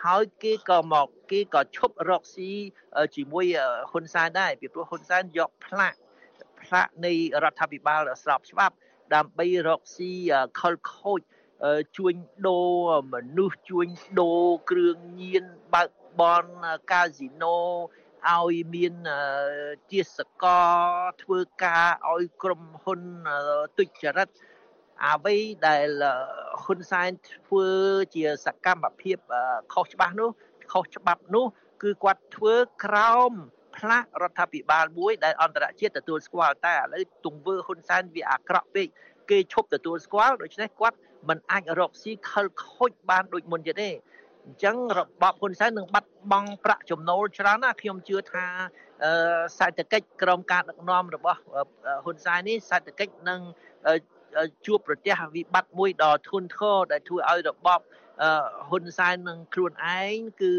[0.05, 2.51] ហើយគេក៏មកគេក៏ឈប់រកស៊ី
[3.15, 3.45] ជាមួយ
[3.91, 5.93] ហ៊ុនសែនដែរពីព្រោះហ៊ុនសែនយកផ្លាក
[6.61, 7.13] ផ្លាកនៃ
[7.43, 8.76] រដ្ឋាភិបាលស្របច្បាប់
[9.15, 10.11] ដើម្បីរកស៊ី
[10.59, 11.20] ខលខូច
[11.97, 12.15] ជួញ
[12.47, 13.88] ដូរមនុស្សជួញ
[14.20, 15.43] ដូរគ្រឿងញៀន
[15.74, 15.89] បើក
[16.20, 16.45] បន
[16.91, 17.57] កាស៊ីណូ
[18.28, 18.93] ឲ្យមាន
[19.91, 20.80] ជាសកល
[21.24, 23.01] ធ្វើការឲ្យក្រុមហ៊ុន
[23.78, 24.30] ទុច្ចរិត
[25.05, 25.89] អ្វីដែល
[26.63, 27.67] ហ៊ុនសែនធ្វើ
[28.15, 29.17] ជាសកម្មភាព
[29.74, 30.30] ខុសច្បាប់នោះ
[30.74, 31.45] ខុសច្បាប់នោះ
[31.84, 32.55] គឺគាត់ធ្វើ
[32.86, 33.34] ក្រោម
[33.78, 38.88] ផ្លាករដ្ឋាភិបាលមួយដែលអន្តរជាតិទទួលស្គាល់តែឥឡូវទង្វើហ៊ុនសែនវាអាក្រក់ពេក
[39.30, 40.97] គេឈប់ទទួលស្គាល់ដូច្នេះគាត់
[41.30, 43.89] មិនអាចរកស៊ីខលខូចបានដូចមុនទៀតទេ
[44.50, 48.45] អញ្ចឹងរបបហ៊ុនសែននឹងបាត់បង់ប្រាក់ចំណូលច្រើនណាស់ខ្ញុំជឿថា
[49.58, 51.39] សេដ្ឋកិច្ចក្រមការដឹកនាំរបស់
[52.04, 53.41] ហ៊ុនសែននេះសេដ្ឋកិច្ចនឹង
[54.66, 57.80] ជួបប្រទះវិបត្តិមួយដ៏ធ្ងន់ធ្ងរដែលធ្វើឲ្យរបប
[58.70, 60.54] ហ៊ុនសែននឹងខ្លួនឯងគឺ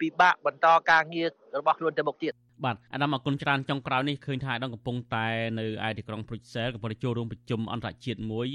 [0.00, 1.28] ពិបាកបន្តការងារ
[1.58, 8.48] របស់ខ្លួនទៅមុខទៀត បាទអាដាមអគុណច្រើនចុងក្រោយនេះឃើញថាអាដាមកំពុងតែនៅឯទីក្រុងព្រុចសែលកំពុងតែចូលរួមប្រជុំអន្តរជាតិមួយ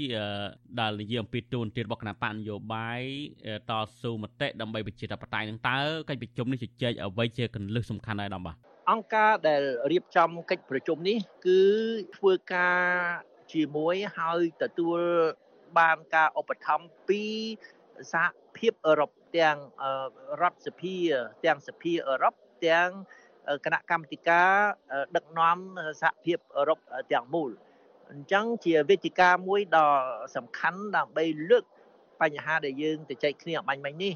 [0.80, 3.02] ដែលនិយាយអំពីទូនទីរបស់គណៈបកនយោបាយ
[3.70, 5.78] តស៊ូមតិដើម្បីប្រជាធិបតេយ្យនឹងតើ
[6.08, 8.56] កិច្ចប្រជុំនេះជជែកអ្វីជាកន្លឹះសំខាន់ដែរដាមបាទ
[8.90, 11.62] អង្គការដែលរៀបចំកិច្ចប្រជុំនេះគឺ
[12.16, 12.80] ធ្វើការ
[13.52, 15.00] ជាមួយហើយទទួល
[15.78, 17.22] បានការឧបត្ថម្ភពី
[18.12, 19.56] សហភាពអឺរ៉ុបទាំង
[20.42, 20.96] រដ្ឋសភា
[21.44, 22.34] ទាំងសភាអឺរ៉ុប
[22.66, 22.90] ទាំង
[23.64, 24.50] គណៈកម្មាធិការ
[25.16, 25.58] ដឹកនាំ
[26.02, 26.78] សហភាពអឺរ៉ុប
[27.12, 27.50] ទាំងមូល
[28.10, 29.88] អញ្ចឹងជាវេទិកាមួយដ៏
[30.36, 31.64] សំខាន់ដើម្បីលើក
[32.20, 34.12] បញ្ហាដែលយើងទៅចែកគ្នាបាញ់មិញនេះ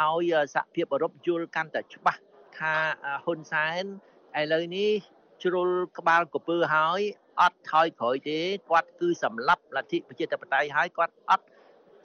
[0.00, 2.20] ឲ្យសហភាពអឺរ៉ុបយល់កាន់តែច្បាស់
[2.58, 2.74] ថា
[3.24, 3.84] ហ៊ុនសែន
[4.40, 4.90] ឥឡូវនេះ
[5.42, 7.00] ជ្រុលក្បាលកពើហើយ
[7.40, 8.38] អត់ថយក្រោយទេ
[8.70, 11.46] គាត់គឺសម្លាប់លទ្ធិប្រជាធិបតេយ្យហើយគាត់អត់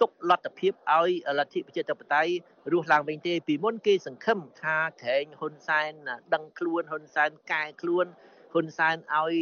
[0.02, 2.32] ទុកលទ្ធភាពឲ្យលទ្ធិប្រជាធិបតេយ្យ
[2.72, 5.92] រស់ឡើងវិញទេពីមុនគេសង្ឃឹមថាក្រែងហ៊ុនសែន
[6.34, 8.06] ដឹងខ្លួនហ៊ុនសែនកែខ្លួន
[8.54, 9.36] ហ៊ុនសែនឲ្យ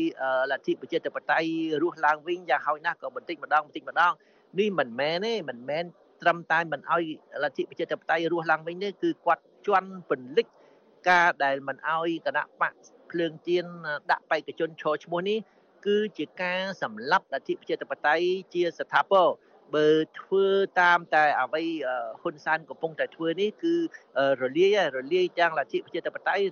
[0.51, 1.49] លទ្ធិប្រជាធិបតេយ្យ
[1.83, 4.13] រស់ឡើងវិញយ៉ាងហោចណាស់ក៏បន្តិចម្ដងបន្តិចម្ដង
[4.59, 5.83] នេះមិនមែនទេមិនមែន
[6.21, 7.03] ត្រឹមតែមិនឲ្យ
[7.43, 10.47] លទ្ធិប្រជាធិបតេយ្យរស់ឡើងវិញទេគឺគាត់ជន់ពន្លិច
[11.09, 12.73] ការដែលមិនឲ្យគណៈបក
[13.11, 13.65] ភ្លើងទៀន
[14.11, 15.37] ដាក់បេក្ខជនឈរឈ្មោះនេះ
[15.85, 19.27] គឺជាការសម្លាប់លទ្ធិប្រជាធិបតេយ្យជាស្ថាពរ
[19.75, 19.87] បើ
[20.19, 20.45] ធ្វើ
[20.81, 21.63] តាមតែអ្វី
[22.21, 23.73] ហ៊ុនសែនកំពុងតែធ្វើនេះគឺ
[24.41, 26.45] រលាយរលាយទាំងលទ្ធិប្រជាធិបតេយ្យ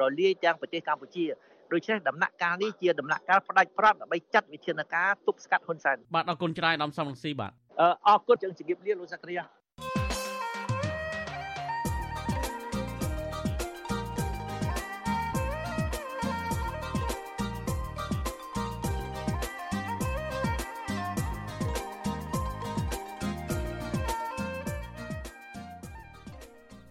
[0.00, 1.24] រលាយទាំងប្រទេសកម្ពុជា
[1.72, 7.52] ដូច្នេះដំណាក់កាលនេះជាដំណាក់កាលផ្ដាច់ព្រាត់ដើម្បីចាត់វិធានការទប់ស្កាត់ហ៊ុនសែនបាទអរគុណច្រើនដំសំរងស៊ីបាទ
[8.08, 9.44] អរគុណជម្រាបលាលោកសក្តិយា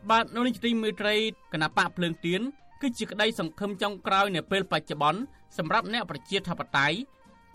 [0.10, 1.16] បាទនៅនេះទីមេត្រី
[1.54, 2.42] គណៈបកភ្លើងទៀន
[2.82, 5.22] គឺជាក្តីសង្ឃឹមចុងក្រោយនៅពេលបច្ចុប្បន្ន
[5.58, 6.98] សម្រាប់អ្នកប្រជាធិបតេយ្យ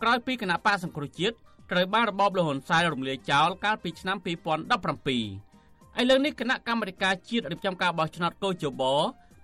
[0.03, 1.35] ក្រោយពីគណៈបកសង្គ្រោះជាតិ
[1.71, 8.85] ត្រូវបានរបបលហ៊ុនសែនរំលាយចោលកាលពីឆ្នាំ2017ឥឡូវនេះគណៈកម្មាធិការជាតិរៀបចំការបោះឆ្នោតកោជបប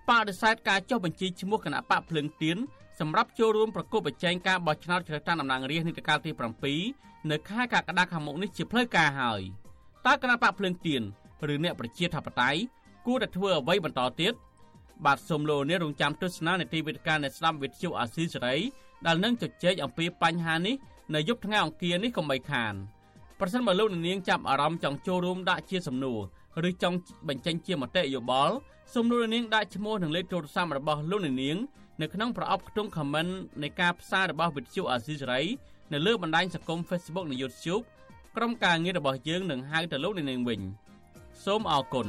[0.09, 2.57] បដិសេធការចុះបញ្ជីឈ្មោះគណៈបកភ្លើងទៀន
[2.99, 6.31] សម្រាប់ចូលរួមប្រគល់ប្រជែងការបោះឆ្នោតជ្រើសតាំងតំណាងរាស្ត្រនីតិកាលទី
[6.79, 9.41] 7នៅខែកក្កដាខាងមុខនេះជាផ្លូវការហើយ
[10.05, 11.01] តើគណៈបកភ្លើងទៀន
[11.53, 12.59] ឬអ្នកប្រជាធិបតេយ្យ
[13.05, 14.33] គួរតែធ្វើអ្វីបន្តទៀត
[15.05, 18.55] បាទសូមលោកអ្នករងចាំទស្សនានាទីវិទ្យការនៃស្ដាប់វិទ្យុអាស៊ីសេរី
[19.05, 20.75] ដែលនឹងជជែកអំពីបញ្ហានេះ
[21.15, 22.73] នៅយប់ថ្ងៃអង្គារនេះកុំបីខាន
[23.39, 26.19] ប្រសិនបើលោកនាងចាប់អារម្មណ៍ចង់ចូលរួមដាក់ជាសំណួរ
[26.69, 26.97] ឬចង់
[27.27, 28.55] បញ្ចេញជាមតិយោបល់
[28.93, 31.57] សូមលោកនាងដាក់ឈ្មោះនិងលេខទូរស័ព្ទរបស់លោកនាង
[32.01, 33.31] នៅក្នុងប្រអប់ខ្ទង់ comment
[33.63, 35.41] នៃការផ្សាយរបស់វិទ្យុអាស៊ីសេរី
[35.93, 37.83] នៅលើបណ្ដាញសង្គម Facebook និង YouTube
[38.35, 40.61] ក្រុមការងាររបស់យើងនឹងហៅទៅលោកនាងវិញ
[41.45, 42.07] សូមអរគុណ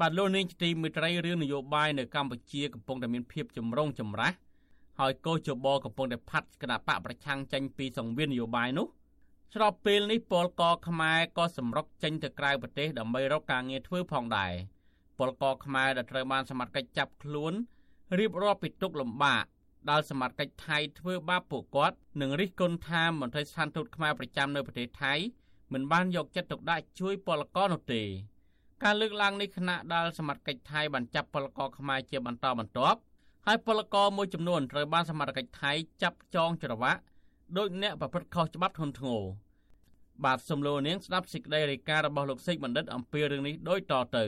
[0.00, 4.32] បាទលោកនាងជាទីមេត្រីរឿងនយោបាយនៅកម្ពុជាកំពុងតែមានភាពចម្រូងចម្រាស
[5.00, 8.86] ហើយកោជបកំពុងតែផាត់គណៈបកប្រឆាំងចេញពីសង្វៀននយោបាយនោះ
[9.54, 14.52] ស្របពេលនេះពលកខ្មែរក៏សម្រុកចេញទៅក្រៅប្រទេសដើម្បីរកការងារធ្វើផងដែរ
[15.18, 17.52] ពលកខ្មែរដែលត្រូវបានសមត្ថកិច្ចចាប់ខ្លួន
[18.18, 19.44] រៀបរាប់ពីទុកលំបាក
[19.90, 25.14] ដែលសមត្ថកិច្ចថៃធ្វើបាបពួកគាត់និងរិះគន់ថាមន្ត្រីស្ថានទូតខ្មែរប្រចាំនៅប្រទេសថៃ
[25.72, 28.02] មិនបានយកចិត្តទុកដាក់ជួយពលករនោះទេ
[28.84, 32.98] ការលើកឡើងនេះគណៈដែលសមត្ថកិច្ចថៃបានចាប់ពលករខ្មែរជាបន្តបន្ទាប់
[33.46, 35.72] ហើយពលករមួយចំនួនត្រូវបានសមត្ថកិច្ចថៃ
[36.02, 37.00] ចាប់ចងច្រវាក់
[37.56, 39.22] ដោយអ្នកប្រព្រឹត្តខុសច្បាប់ធ្ងន់ធ្ងរ
[40.24, 44.24] បាទសំលូនាងស្ដាប់សេចក្តីរាយការណ៍របស់លោកសេកបណ្ឌិតអំពីរឿងនេះដូចតទៅ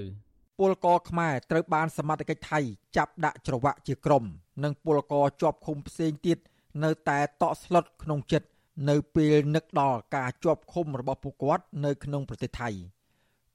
[0.59, 2.61] ពលករខ្មែរត្រូវបានសមត្ថកិច្ចថៃ
[2.97, 4.25] ចាប់ដាក់ច្រវាក់ជាក្រុម
[4.65, 6.39] និងពលករជាប់ឃុំផ្សេងទៀត
[6.85, 8.49] នៅតែតក់ស្លុតក្នុងចិត្ត
[8.91, 12.71] នៅពេលនឹកដល់ការជាប់ឃុំរបស់ពួកគាត់នៅក្នុងប្រទេសថៃ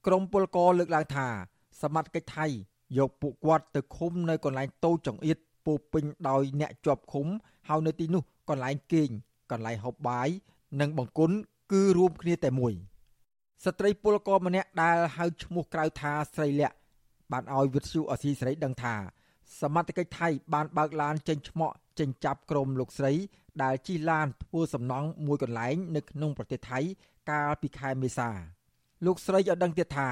[0.07, 1.27] ក្រមពលករលើកឡើងថា
[1.81, 2.45] សមត្ថកិច្ចថៃ
[2.97, 7.27] យកពួកគាត់ទៅឃុំនៅកន្លែងតូចចង្អៀតពោពេញដោយអ្នកជាប់ឃុំ
[7.67, 9.09] ហើយនៅទីនោះកន្លែងគេង
[9.51, 10.27] កន្លែងហូបបាយ
[10.81, 11.35] និងបង្គន់
[11.71, 12.73] គឺរួមគ្នាតែមួយ
[13.65, 16.75] ស្ត្រីពលករម្នាក់ដែលហៅឈ្មោះក្រៅថាស្រីលក្ខ
[17.31, 18.95] បានឲ្យវិទ្យុអស៊ីសេរីដឹងថា
[19.61, 23.13] សមត្ថកិច្ចថៃបានបើកឡានចេញឆ្មក់ចេញចាប់ក្រុមលោកស្រី
[23.63, 26.79] ដែលជិះឡានធ្វើសំណង់មួយកន្លែង នៅក្នុងប្រទេសថៃ
[27.29, 28.56] កាលពីខែមេសា
[29.05, 30.09] លោកស្រីឲ្យដឹងទៀតថា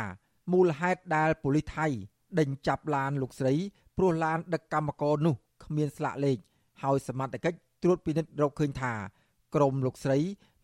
[0.54, 1.88] មូលហេតុដែលប៉ូលីសថៃ
[2.40, 3.54] ដេញចាប់ឡានលោកស្រី
[3.98, 6.38] ព្រោះឡានដឹកកម្មករនោះគ្មានស្លាកលេខ
[6.84, 8.94] ហើយសមត្ថកិច្ចត្រួតពិនិត្យរកឃើញថា
[9.56, 10.18] ក្រុមលោកស្រី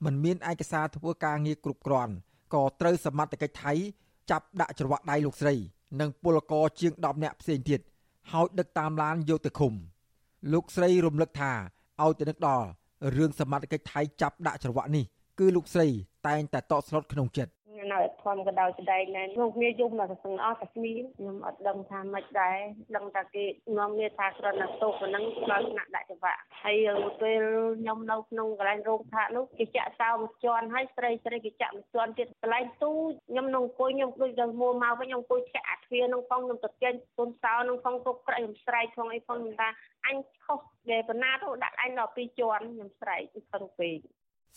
[0.05, 2.13] មិនមានឯកសារធ្វើការងារគ្រប់គ្រាន់
[2.53, 3.74] ក៏ត្រូវសមត្ថកិច្ចថៃ
[4.32, 5.55] ចាប់ដាក់ច្រវាក់ដៃលោកស្រី
[5.99, 7.80] និងពលករជាង10នាក់ផ្សេងទៀត
[8.32, 9.74] ហើយដឹកតាមឡានយកទៅឃុំ
[10.53, 11.51] លោកស្រីរំលឹកថា
[12.01, 12.67] ឲ្យទៅនឹកដល់
[13.17, 15.05] រឿងសមត្ថកិច្ចថៃចាប់ដាក់ច្រវាក់នេះ
[15.39, 15.88] គឺលោកស្រី
[16.28, 17.51] តែងតែតក់ស្លុតក្នុងចិត្ត
[17.92, 22.58] នៅធម្មក៏ដោយស្ដែងដែរក្នុងគ្នាយំមកទាំងអស់តែគ្នាខ្ញុំអត់ដឹងថាម៉េចដែរ
[22.96, 23.44] ដឹងតែគេ
[23.78, 26.88] នាំគ្នាថាគ្រាន់តែតោកប៉ុណ្ណឹងបើថ្នាក់ដាក់ច្បាក់ហើយ
[27.22, 27.44] ពេល
[27.80, 32.92] ខ្ញុំនៅក្នុងកន្លែងរោងផាកនោះគេចាក់សោមួយជាន់ហើយស្រីស្រីគេចាក់មួយជាន់ទៀតកន្លែងទូ
[33.30, 39.70] ខ្ញុំនឹងអង្គុយខ្ញុំដូចទៅមួមកវិញខ្ញុំអង្គុយធាក់អាទ្វារនឹងផងខ្ញុំទៅចេញពុនសោនឹងផងទុកក្រៃខ្ញុំស្រែកផងអីផងខ្ញុំថា
[40.08, 40.60] អញខុស
[40.92, 43.22] ដែលបណ្ណាទៅដាក់អញដល់ពីរជាន់ខ្ញុំស្រែក
[43.52, 43.98] ខឹងពេក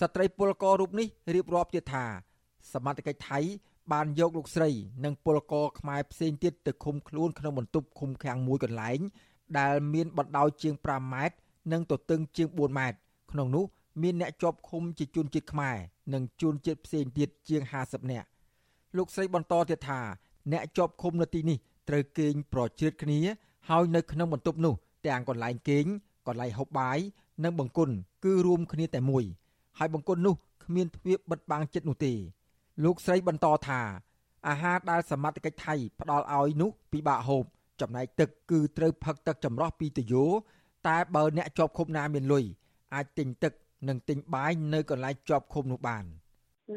[0.01, 2.07] ស្ត្រីពលកររូបនេះរៀបរាប់ទៀតថា
[2.73, 3.41] សមត្ថកិច្ចថៃ
[3.93, 4.71] បានយកលោកស្រី
[5.05, 8.99] និងពលករខ្មែរផ្សេងទៀតទៅឃុំខ្លួនក្នុងបន្ទប់ឃុំឃាំងមួយកន្លែង
[9.59, 11.37] ដែលមានបណ្ដោយជាង5ម៉ែត្រ
[11.73, 12.99] និងទទឹងជាង4ម៉ែត្រ
[13.33, 13.65] ក្នុងនោះ
[14.03, 15.77] មានអ្នកជាប់ឃុំជាជនជាតិខ្មែរ
[16.15, 18.29] និងជនជាតិផ្សេងទៀតជាង50នាក់
[18.97, 20.01] លោកស្រីបន្តទៀតថា
[20.53, 21.59] អ្នកជាប់ឃុំនៅទីនេះ
[21.89, 23.21] ត្រូវគេងប្រជ្រៀតគ្នា
[23.69, 24.75] ហើយនៅក្នុងបន្ទប់នោះ
[25.07, 25.87] ទាំងកន្លែងគេង
[26.27, 26.99] កន្លែងហូបបាយ
[27.45, 27.95] និងបង្គន់
[28.25, 29.25] គឺរួមគ្នាតែមួយ
[29.79, 30.35] ហើយបង្គន់នោះ
[30.65, 32.13] គ្មានទ្វារបិទបាំងចិត្តនោះទេ
[32.83, 33.81] លោកស្រីបន្តថា
[34.49, 37.45] អាហារដែលសមត្ថកិច្ចថៃផ្ដល់ឲ្យនោះពិបាកហូប
[37.81, 40.25] ចំណែកទឹកគឺត្រូវផឹកទឹកចម្រោះពីតយោ
[40.89, 42.45] តែបើអ្នកជាប់ឃុំណាមានលុយ
[42.95, 43.53] អាចទិញទឹក
[43.89, 46.05] និងទិញបាយនៅកន្លែងជាប់ឃុំនោះបាន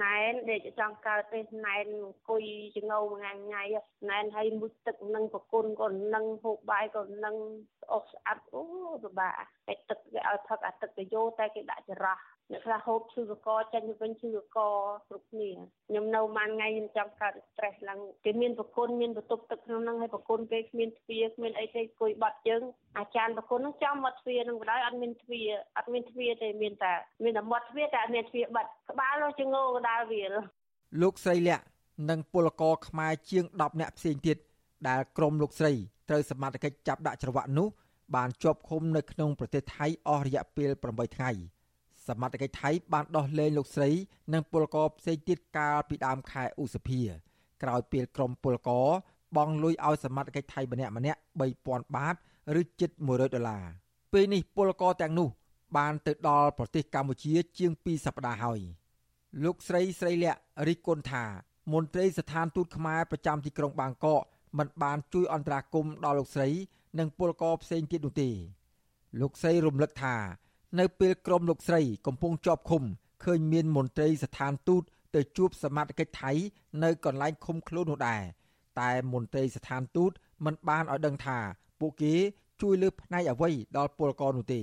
[0.03, 2.43] ណែនដែលចង់កើតទេណែនអង្គុយ
[2.77, 3.63] ចងោមួយថ្ងៃ
[4.09, 7.35] ណែនឲ្យមុជទឹកនឹងប្រគុណក៏នឹងហូបបាយក៏នឹង
[7.91, 8.63] អស់ស្អាតអូ
[9.03, 9.33] ពិបាក
[9.67, 12.19] តែទឹកគេឲ្យផឹកអាទឹកតយោតែគេដាក់ចរោះ
[12.51, 14.59] អ្នកខ្លះហូបឈឺកកចេញទៅវិញឈឺកក
[15.07, 15.49] គ្រប់គ្នា
[15.87, 22.61] ខ្ញុំនៅមួយថ្ងៃខ្ញុំចង់កើត stress ឡើងគេមានប្រគុណមានបន្ទប់ទឹកក្នុងហ្នឹងហើយប្រគុណគេគ្មានទ្វារគ្មានអីទេគួយបាត់ជើង
[22.97, 26.93] អាចារ្យប្រគុណហ្នឹងចំមាត់ទ្វារហ្នឹងបណ្ដោយអត់មានទ្វារអត់មានទ្វារទេមានតែ
[27.23, 30.31] មានតែមាត់ទ្វារតែអត់មានទ្វារបាត់ក្បាលនោះជាងោកដាលវាល
[31.01, 31.63] លោកស្រីលក្ខ
[32.09, 34.37] និងពលករខ្មែរជាង10នាក់ផ្សេងទៀត
[34.87, 35.73] ដែលក្រុមលោកស្រី
[36.09, 37.67] ត្រូវសមត្ថកិច្ចចាប់ដាក់ច្រវាក់នោះ
[38.15, 41.31] បានជាប់ឃុំនៅក្នុងប្រទេសថៃអស់រយៈពេល8ថ្ងៃ។
[42.07, 43.89] សមត្ថកិច្ចថៃបានដោះលែងលោកស្រី
[44.33, 47.01] និងពលករផ្សេងទៀតកាលពីដើមខែឧសភា
[47.63, 48.87] ក្រោយពេលក្រុមពលករ
[49.35, 51.19] បង់លុយឲ្យសមត្ថកិច្ចថៃម្នាក់ម្នាក់
[51.57, 52.15] 3000បាត
[52.59, 53.65] ឬជិត100ដុល្លារ
[54.13, 55.29] ពេលនេះពលករទាំងនោះ
[55.77, 58.59] បានទៅដល់ប្រទេសកម្ពុជា ជាង2សប្តាហ៍ហើយ
[59.43, 61.25] លោកស្រីស្រីលក្ខរិះគន់ថា
[61.73, 64.21] មន្ត្រីស្ថានទូតខ្មែរប្រចាំទីក្រុងបាងកក
[64.57, 66.49] មិនបានជួយអន្តរាគមន៍ដល់លោកស្រី
[66.99, 68.29] និងពលករផ្សេងទៀតនោះទេ
[69.21, 70.15] លោកស្រីរំលឹកថា
[70.79, 72.83] នៅពេលក្រុមលោកស្រីកំពុងជាប់ឃុំ
[73.23, 74.83] ឃើញមានមន្ត្រីស្ថានទូត
[75.15, 76.31] ទៅជួបសមាជិកថៃ
[76.83, 78.23] នៅកន្លែងឃុំខ្លួននោះដែរ
[78.79, 80.11] តែមន្ត្រីស្ថានទូត
[80.45, 81.37] មិនបានឲ្យដឹងថា
[81.79, 82.15] ពួកគេ
[82.61, 84.61] ជួយលើផ្នែកអ្វីដល់ពលករនោះទេ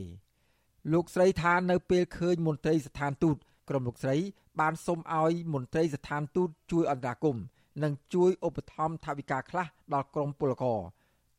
[0.92, 3.36] លោកស្រីថានៅពេលឃើញមន្ត្រីស្ថានទូត
[3.68, 4.16] ក្រុមលោកស្រី
[4.60, 7.44] បានសុំឲ្យមន្ត្រីស្ថានទូតជួយអន្តរាគមន៍
[7.82, 10.80] និងជួយឧបត្ថម្ភថវិកាខ្លះដល់ក្រុមពលករ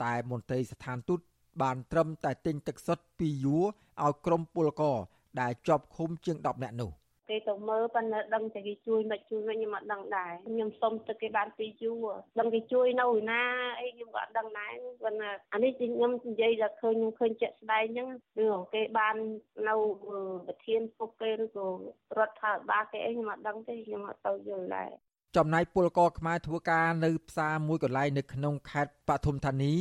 [0.04, 1.20] តែមន្ត្រីស្ថានទូត
[1.62, 3.66] បានត្រឹមតែទិញទឹកសុទ្ធពីយួរ
[4.04, 4.98] ឲ្យក្រុមពលករ
[5.40, 6.92] ដែលជាប់ឃុំជាង10នាក់នោះ
[7.30, 12.06] គេទៅមើលប៉ុន្តែដឹងតែគេជួយមិនជួយមិនខ្ញុំអត់ដឹងដែរខ្ញុំសុំទឹកគេបានពីយូរ
[12.40, 13.44] ដឹងគេជួយនៅណា
[13.80, 14.72] អីខ្ញុំក៏អត់ដឹងដែរ
[15.04, 18.08] ប៉ុន្តែអានេះខ្ញុំនិយាយថាឃើញខ្ញុំឃើញជាក់ស្ដែងហ្នឹង
[18.40, 19.16] រឿងគេបាន
[19.68, 19.76] នៅ
[20.48, 21.68] ប្រធានពុកគេឬក៏
[22.20, 24.90] រដ្ឋាភិបាលគេអីខ្ញុំអត់ដឹងទេខ្ញុំអត់ទៅយល់ដែរ
[25.38, 29.74] ចំណែកពលករខ្មែរធ្វើការនៅផ្សារមួយកន្លែងនៅក្នុងខេត្តបឋមធានី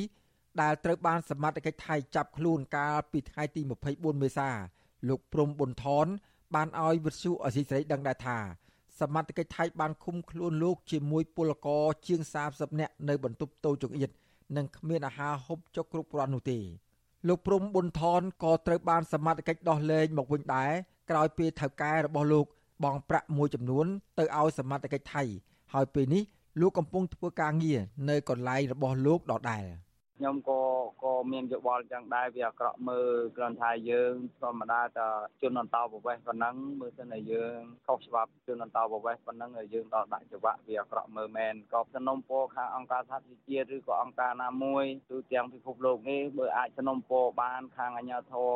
[0.62, 4.50] ដែលត្រូវបានសមត្ថកិច្ចថៃចាប់ខ្លួនកាលពីថ្ងៃទី24មេសា
[5.08, 6.06] លោកព្រំប៊ុនថន
[6.54, 8.38] បានឲ្យវិទ្យុអសីស្រីដឹងដែរថា
[9.00, 14.10] សមត្ថកិច្ចថៃបានឃុំខ្លួនលោកជាមួយពលករជាង30នាក់នៅបន្ទប់តូចង្អៀត
[14.56, 16.58] និងគ្មានអាហារហូបចុកគ្រប់គ្រាន់នោះទេ
[17.28, 20.72] លោកព្រំប៊ុនថនក៏ត្រូវបានសមត្ថកិច្ចដោះលែងមកវិញដែរ
[21.10, 22.46] ក្រោយពេលថៅកែរបស់លោក
[22.84, 23.86] បង់ប្រាក់មួយចំនួន
[24.18, 25.22] ទៅឲ្យសមត្ថកិច្ចថៃ
[25.72, 26.22] ហើយពេលនេះ
[26.60, 27.80] លោកកំពុងធ្វើការងារ
[28.10, 29.64] នៅកន្លែងរបស់លោកដដែល។
[30.18, 30.60] ខ្ញុំក៏
[31.04, 35.08] ក៏មានយោបល់ចឹងដែរវាអាក្រក់មើលគ្រាន់ថាយើងធម្មតាតែ
[35.42, 48.52] ជនអន្តោប្រវេសន៍ប៉ុណ្ណឹងមើលទៅតែយើងខុសច្បាប់ជនអន្តោប្រវេសន៍ប៉ុណ្ណឹងយើងដល់ដាក់ច្បាប់វាអាក្រក់មើលមែនក៏សំណុំពរខាងអង្គការសហជីវជាតិឬក៏អង្គការណាមួយទូទាំងពិភពលោកនេះបើអាចសំណុំពរបានខាងអាជ្ញាធរ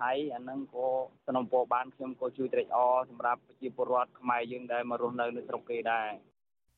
[0.00, 0.88] ថៃអាហ្នឹងក៏
[1.26, 6.08] សំណុំពរបានខ្ញុំក៏ជួយត្រេកអរសម្រាប់ប្រជាពលរដ្ឋខ្មែរយើងដែលមករស់នៅនៅស្រុកគេដែរ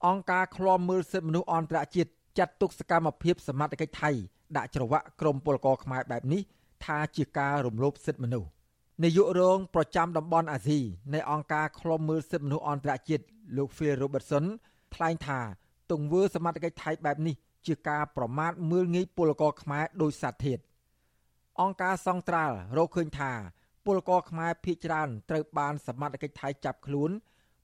[0.07, 4.11] អង្គការឃ្លាំមើលសិទ្ធិមនុស្សអន្តរជាតិ ចាត់ទុកសកម្មភាពសមត្ថកិច្ចថៃ
[4.57, 6.43] ដាក់ច្រវាក់ក្រុមពលករខ្មែរបែបនេះ
[6.85, 8.49] ថាជាការរំលោភសិទ្ធិមនុស្ស
[9.05, 10.81] នាយករងប្រចាំតំបន់អាស៊ី
[11.15, 13.25] នៃអង្គការឃ្លាំមើលសិទ្ធិមនុស្សអន្តរជាតិ
[13.57, 14.45] លោក Phil Robertson
[14.95, 15.41] ថ្លែងថា
[15.91, 17.35] ទង្វើសមត្ថកិច្ចថៃបែបនេះ
[17.67, 20.59] ជាការប្រមាថមើលងាយពលករខ្មែរដោយសាធាត
[21.61, 23.33] អង្គការសង្ត្រាល់រកឃើញថា
[23.85, 27.11] ពលករខ្មែរភៀសច្រើនត្រូវបានសមត្ថកិច្ចថៃចាប់ខ្លួន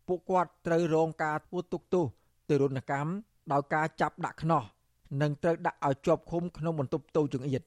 [0.07, 2.05] ពួកគាត់ត្រូវរងការធ្វើទុកទោស
[2.49, 3.11] ទរណកម្ម
[3.53, 4.63] ដោយការចាប់ដាក់ខ្នោះ
[5.23, 7.63] និងត្រូវដាក់ឲ្យជាប់ឃុំក្នុងបន្ទប់តូចចង្អៀត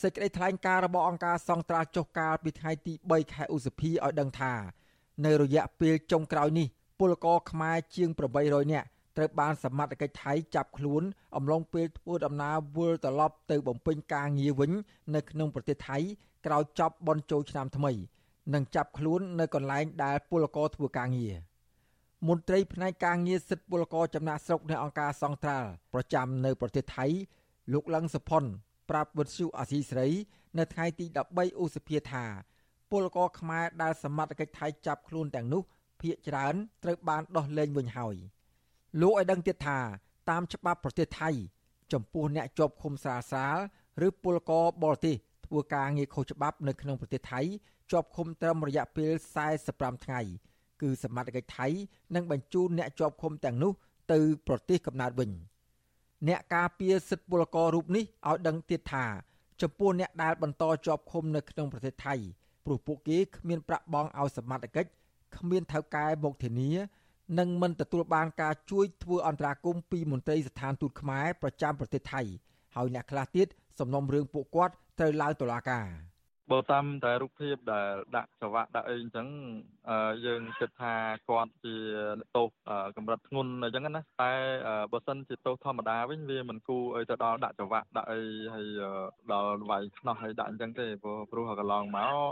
[0.00, 4.52] សេចក្តីថ្លែងការណ៍របស់អង្គការសង្ត្រាល់ចុះកាលពីថ្ងៃទី3ខែឧសភាឲ្យដឹងថា
[5.24, 6.66] នៅរយៈពេលចុងក្រោយនេះ
[6.98, 8.08] ពលករខ្មែរជាង
[8.40, 11.02] 800នាក់ត្រូវបានសមត្ថកិច្ចថៃចាប់ខ្លួន
[11.36, 14.70] អំឡុងពេលធ្វើដំណើរវិលត្រឡប់ទៅបំពេញការងារវិញ
[15.14, 15.98] នៅក្នុងប្រទេសថៃ
[16.46, 17.92] ក្រោយចប់បន់ជោឆ្នាំថ្មី
[18.54, 21.34] និងចាប់ខ្លួននៅកន្លែងដែលពលករធ្វើការងារ
[22.26, 27.06] មន្ត្រីផ្នែកការងារសិទ្ធិពលករចំណាក់ស្រុកនៃអង្គការសង្ត្រាល់ប្រចាំនៅប្រទេសថៃ
[27.72, 28.44] លោកលឹងសុផុន
[28.90, 30.08] ប្រាប់វិទ្យុអាស៊ីសេរី
[30.58, 32.24] នៅថ្ងៃទី13ឧសភាថា
[32.90, 35.62] ពលករខ្មែរដែលសមត្ថកិច្ចថៃចាប់ខ្លួនទាំងនោះ
[36.00, 36.54] ភ ieck ច្រើន
[36.84, 38.16] ត្រូវបានដោះលែងវិញហើយ
[39.00, 39.78] លោកឲ្យដឹងទៀតថា
[40.30, 41.30] តាមច្បាប់ប្រទេសថៃ
[41.92, 43.58] ចំពោះអ្នកជាប់ឃុំស្រាលស្រាល
[44.06, 45.16] ឬពលករបរទេស
[45.46, 47.40] ធ្វើការងារខុសច្បាប់នៅក្នុងប្រទេសថៃ
[47.90, 49.12] ជាប់ឃុំត្រឹមរយៈពេល
[49.58, 50.20] 45ថ្ងៃ
[50.82, 51.66] គឺសមត្ថកិច្ចថៃ
[52.14, 53.72] នឹងបញ្ជូនអ្នកជាប់ឃុំទាំងនោះ
[54.12, 54.18] ទៅ
[54.48, 55.30] ប្រទេសកំណើតវិញ
[56.28, 59.04] អ្នកការពារសិទ្ធិពលកររូបនេះឲ្យដឹងទៀតថា
[59.62, 62.14] ចំពោះអ្នកដែលបន្តជាប់ឃុំនៅក្នុងប្រទេសថៃ
[62.64, 64.90] ព្រោះពួកគេគ្មានប្រាក់បង់ឲ្យសមត្ថកិច្ច
[65.36, 66.70] គ្មានថៅកែមកធានា
[67.38, 72.22] និងមិនទទួលបានការជួយធ្វើអន្តរាគមន៍ពីមន្ត្រីស្ថានទូតខ្មែរប្រចាំប្រទេសថៃ
[72.76, 73.46] ហើយអ្នកខ្លះទៀត
[73.78, 75.86] សំណុំរឿងពួកគាត់ត្រូវឡើងតុលាការ។
[76.50, 79.26] បើតាមតែរូបភាពដែលដាក់ចង្វាក់ដាក់អីអញ្ចឹង
[80.26, 80.94] យើងគិតថា
[81.28, 81.74] គាត់ជា
[82.36, 82.48] ទោស
[82.96, 84.32] កម្រិតធ្ងន់អញ្ចឹងណាតែ
[84.92, 88.20] បើសិនជាទោសធម្មតាវិញវាមិនគួរឲ្យទៅដល់ដាក់ចង្វាក់ដាក់អី
[88.54, 88.66] ហើយ
[89.32, 92.30] ដល់វាយខ្នោះឲ្យដាក់អញ្ចឹងទេព្រោះព្រោះកន្លងមក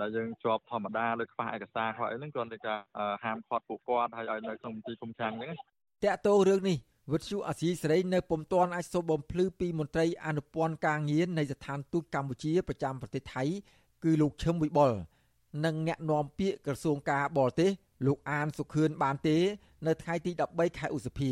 [0.00, 2.80] ដែលយើងជាប់ធម្មតាដោយខ្វះឯកសារខ្វះអីហ្នឹងគ្រាន់តែការ
[3.24, 5.58] ហាមឃាត់ពួកគាត់ឲ្យឲ្យនៅក្នុងទីគុំខាំងអញ្ចឹង
[6.04, 6.78] តាក់ទោរឿងនេះ
[7.12, 13.44] វិទ្យុអាស៊ីសេរីនៅពុំទាន់អាចសូមបំភ្លឺពីមន្ត្រីអនុព័ន្ធការងារនៃស្ថានទូតកម្ពុជាប្រចាំប្រទេសថៃ
[14.04, 14.92] គឺលោកឈឹមវិបុល
[15.64, 17.70] និងអ្នកនាំពាក្យក្រសួងការបរទេស
[18.06, 19.36] លោកអានសុខឿនបានទេ
[19.86, 21.30] នៅថ្ងៃទី13ខែឧសភា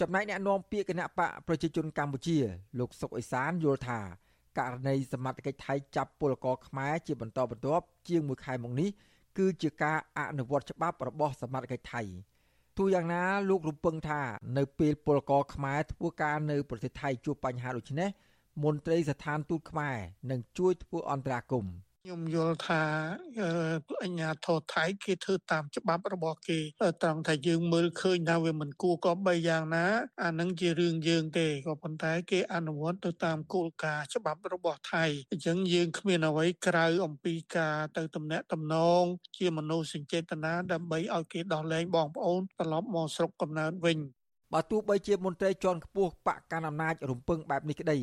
[0.00, 2.38] ចំណែកអ្នកនាំពាក្យគណៈបកប្រជាជនកម្ពុជា
[2.78, 4.00] លោកសុកអេសានយល់ថា
[4.58, 8.90] ករណីសមត្ថកិច្ចថៃចាប់ពលករខ្មែរជាបន្តបន្ទាប់ជាង1ខែមកនេះ
[9.38, 12.02] គឺជាការអនុវត្តច្បាប់របស់សមត្ថកិច្ចថៃ
[12.82, 14.22] ទោះយ៉ាងណាលោករំពឹងថា
[14.56, 18.08] នៅពេលពលករខ្មែរធ្វើការនៅប្រទេសថៃជួបបញ្ហាដូចនេះ
[18.64, 19.96] មន្ត្រីស្ថានទូតខ្មែរ
[20.30, 21.74] នឹងជួយធ្វើអន្តរាគមន៍
[22.04, 22.84] ខ្ញុំយល់ថា
[24.04, 26.60] អញ្ញាធរថៃគេធ្វើតាមច្បាប់របស់គេ
[27.02, 29.86] ត្រង់ថាយើងមើលឃើញថាវាមិនគួរក៏បីយ៉ាងណា
[30.24, 39.02] អានឹងជារឿងយើងទេក៏ប៉ុន្តែគេអនុវត្តទៅតាមគោលការណ៍ច្បាប់របស់ថៃអញ្ចឹងយើងគ្មានអ្វីក្រៅអំពីការទៅតំណាក់តំណង
[39.38, 43.98] ជាមនោសញ្ចេតនាដើម្បីឲ្យគេដោះលែងបងប្អូនត្រឡប់មកស្រុកកំណើតវិញ
[44.52, 47.98] បើទោះបីជាមន្ត្រីជាន់ខ្ពស់បកកណ្ដាលអំណាចរំពឹងបែបនេះក្តី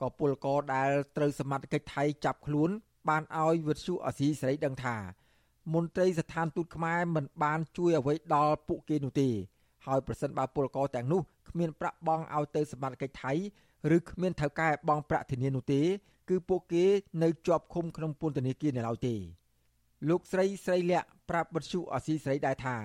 [0.00, 2.72] ក៏ពលករដែលត្រូវសមត្ថកិច្ចថៃចាប់ខ្លួន
[3.08, 4.96] បានឲ្យវិទ្យុអស៊ីសេរីដឹងថា
[5.74, 9.28] មន្ត្រីស្ថានទូតខ្មែរមិនបានជួយអ្វីដល់ពួកគេនោះទេ
[9.86, 13.32] ហើយប្រសិនបើពលករទាំងនោះគ្មានប្រាក់បង់ឲ្យទៅសមត្ថកិច្ចថៃ
[13.96, 15.82] ឬគ្មានថៅកែបង់ប្រាក់ធានានោះទេ
[16.28, 16.84] គឺពួកគេ
[17.22, 19.14] នៅជាប់ឃុំក្នុងពន្ធនាគារនៅឡើយទេ
[20.08, 22.76] លោកស្រីស្រីលក្ខប្រាប់វិទ្យុអស៊ីសេរីដែរថា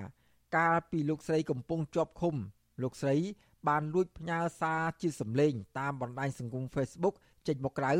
[0.56, 2.34] កាលពីលោកស្រីកំពុងជាប់ឃុំ
[2.82, 3.16] លោកស្រី
[3.68, 7.14] បានលួចផ្ញើសារជាសម្លេងតាមបណ្ដាញសង្គម Facebook
[7.46, 7.92] ចេញមកក្រៅ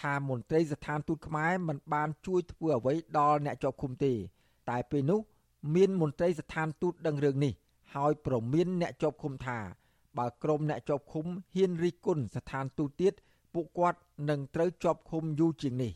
[0.00, 4.12] ថាមន្ត្រីស្ថានទូតខ្មែរមិនបានជួយធ្វើអ្វីដល់អ្នកជាប់ឃុំទេ
[4.70, 5.20] តែពេលនោះ
[5.74, 7.52] មានមន្ត្រីស្ថានទូតដឹងរឿងនេះ
[7.94, 9.58] ហើយប្រមានអ្នកជាប់ឃុំថា
[10.18, 13.14] បើក្រុមអ្នកជាប់ឃុំហ៊ានរិះគន់ស្ថានទូតទៀត
[13.54, 13.98] ពួកគាត់
[14.28, 15.92] នឹងត្រូវជាប់ឃុំយូរជាងនេះ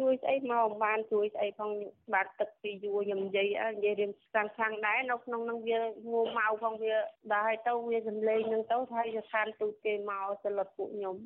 [0.00, 1.70] ជួយស្អីមកបានជួយស្អីផង
[2.12, 5.78] បាត់ទឹកពីយួរខ្ញុំនិយាយនិយាយរៀមខាងខាងដែរនៅក្នុងនឹងវា
[6.12, 6.94] ងូមកផងវា
[7.32, 11.16] ដល់ហើយទៅវាសំលេងនឹងទៅថាស្ថានទូតគេមកសន្លត់ពួកខ្ញុំ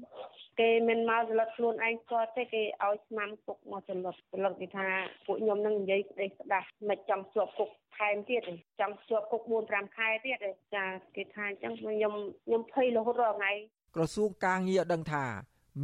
[0.60, 4.88] គេមិនមកសន្លត់ខ្លួនឯងគាត់ទេគេឲ្យស្មាំគុកមកសន្លត់សន្លត់គេថា
[5.26, 8.42] ពួកខ្ញុំនឹងនិយាយស្ដីស្ដាស់មិនចង់ជាប់គុកថែមទៀត
[8.80, 10.36] ចង់ជាប់គុក4 5ខែទៀត
[10.74, 10.84] ចា
[11.16, 12.12] គេថាអញ្ចឹងខ្ញុំ
[12.44, 13.52] ខ្ញុំភ័យរហូតរាល់ថ្ងៃ
[13.96, 15.24] ក្រសួងការងារដឹងថា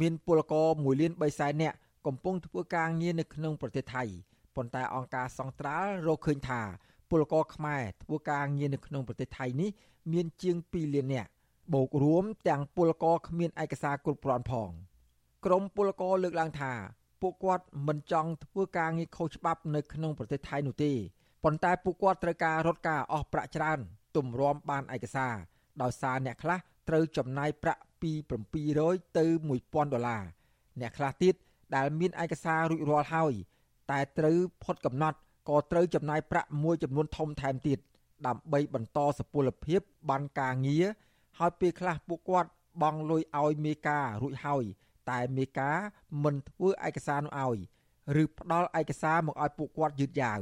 [0.01, 1.77] មានពលករ1លាន3សែននាក់
[2.07, 4.03] កំពុងធ្វើការងារនៅក្នុងប្រទេសថៃ
[4.55, 6.61] ប៉ុន្តែអង្គការសង្ត្រាល់រកឃើញថា
[7.09, 9.69] ពលករខ្មែរធ្វើការងារនៅក្នុងប្រទេសថៃនេះ
[10.11, 11.29] មានជាង2លាននាក់
[11.73, 14.69] បូករួមទាំងពលករគ្មានឯកសារគ្រប់គ្រាន់ផង
[15.45, 16.73] ក្រមពលករលើកឡើងថា
[17.21, 20.91] ពួកគាត់មិនចង់ធ្វើការងារខុសច្បាប់នៅក្នុងប្រទេសថៃនោះទេ
[21.43, 23.79] ប៉ុន្តែពួកគាត់ត្រូវការរត់ការអស់ប្រាក់ច្រើន
[24.15, 25.33] ទម្រាំបានឯកសារ
[25.81, 28.11] ដោយសារអ្នកខ្លះត្រូវចំណាយប្រាក់ពី
[28.63, 29.25] 700ទៅ
[29.59, 30.23] 1000ដុល្លារ
[30.81, 31.35] អ្នកខ្លះទៀត
[31.75, 33.33] ដែលមានឯកសាររួចរាល់ហើយ
[33.91, 35.17] តែត្រូវផុតកំណត់
[35.49, 37.79] ក៏ត្រូវចំណាយប្រាក់មួយចំនួនធំថែមទៀត
[38.27, 40.85] ដើម្បីបន្តសុពលភាពបានការងារ
[41.39, 42.49] ហើយពេលខ្លះពួកគាត់
[42.81, 44.63] បង់លុយឲ្យមេការរួចហើយ
[45.09, 45.77] តែមេការ
[46.23, 47.59] មិនធ្វើឯកសារនោះឲ្យ
[48.21, 50.41] ឬផ្ដល់ឯកសារមកឲ្យពួកគាត់យឺតយ៉ាវ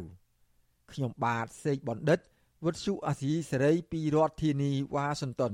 [0.92, 2.20] ខ្ញុំបាទសេកបណ្ឌិត
[2.66, 5.54] វុទ្ធុអាស៊ីសេរីពីរដ្ឋធានីវ៉ាស៊ីនតោន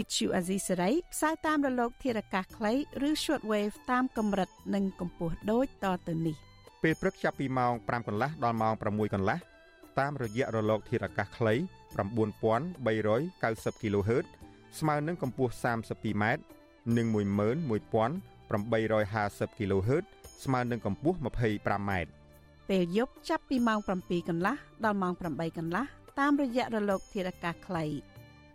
[0.00, 2.72] វិទ្យុអាស៊ីសេរីផ្សាយតាមរលក ធារកាសខ្លី
[3.08, 6.36] ឬ shortwave តាមកម្រិតនិងកម្ពស់ដូចតទៅនេះ
[6.82, 9.38] ពេលព្រឹកចាប់ពីម៉ោង5កន្លះដល់ម៉ោង6កន្លះ
[9.98, 11.54] តាមរយៈរលកធារកាសខ្លី
[11.96, 14.26] 9390 kHz
[14.78, 16.24] ស្មើនឹងកម្ពស់ 32m
[16.96, 17.18] និង11850
[19.58, 20.04] kHz
[20.44, 21.90] ស្មើនឹងកម្ពស់ 25m
[22.70, 25.84] ពេលយប់ចាប់ពីម៉ោង7កន្លះដល់ម៉ោង8កន្លះ
[26.18, 27.86] តាមរយៈរលកធារកាសខ្លី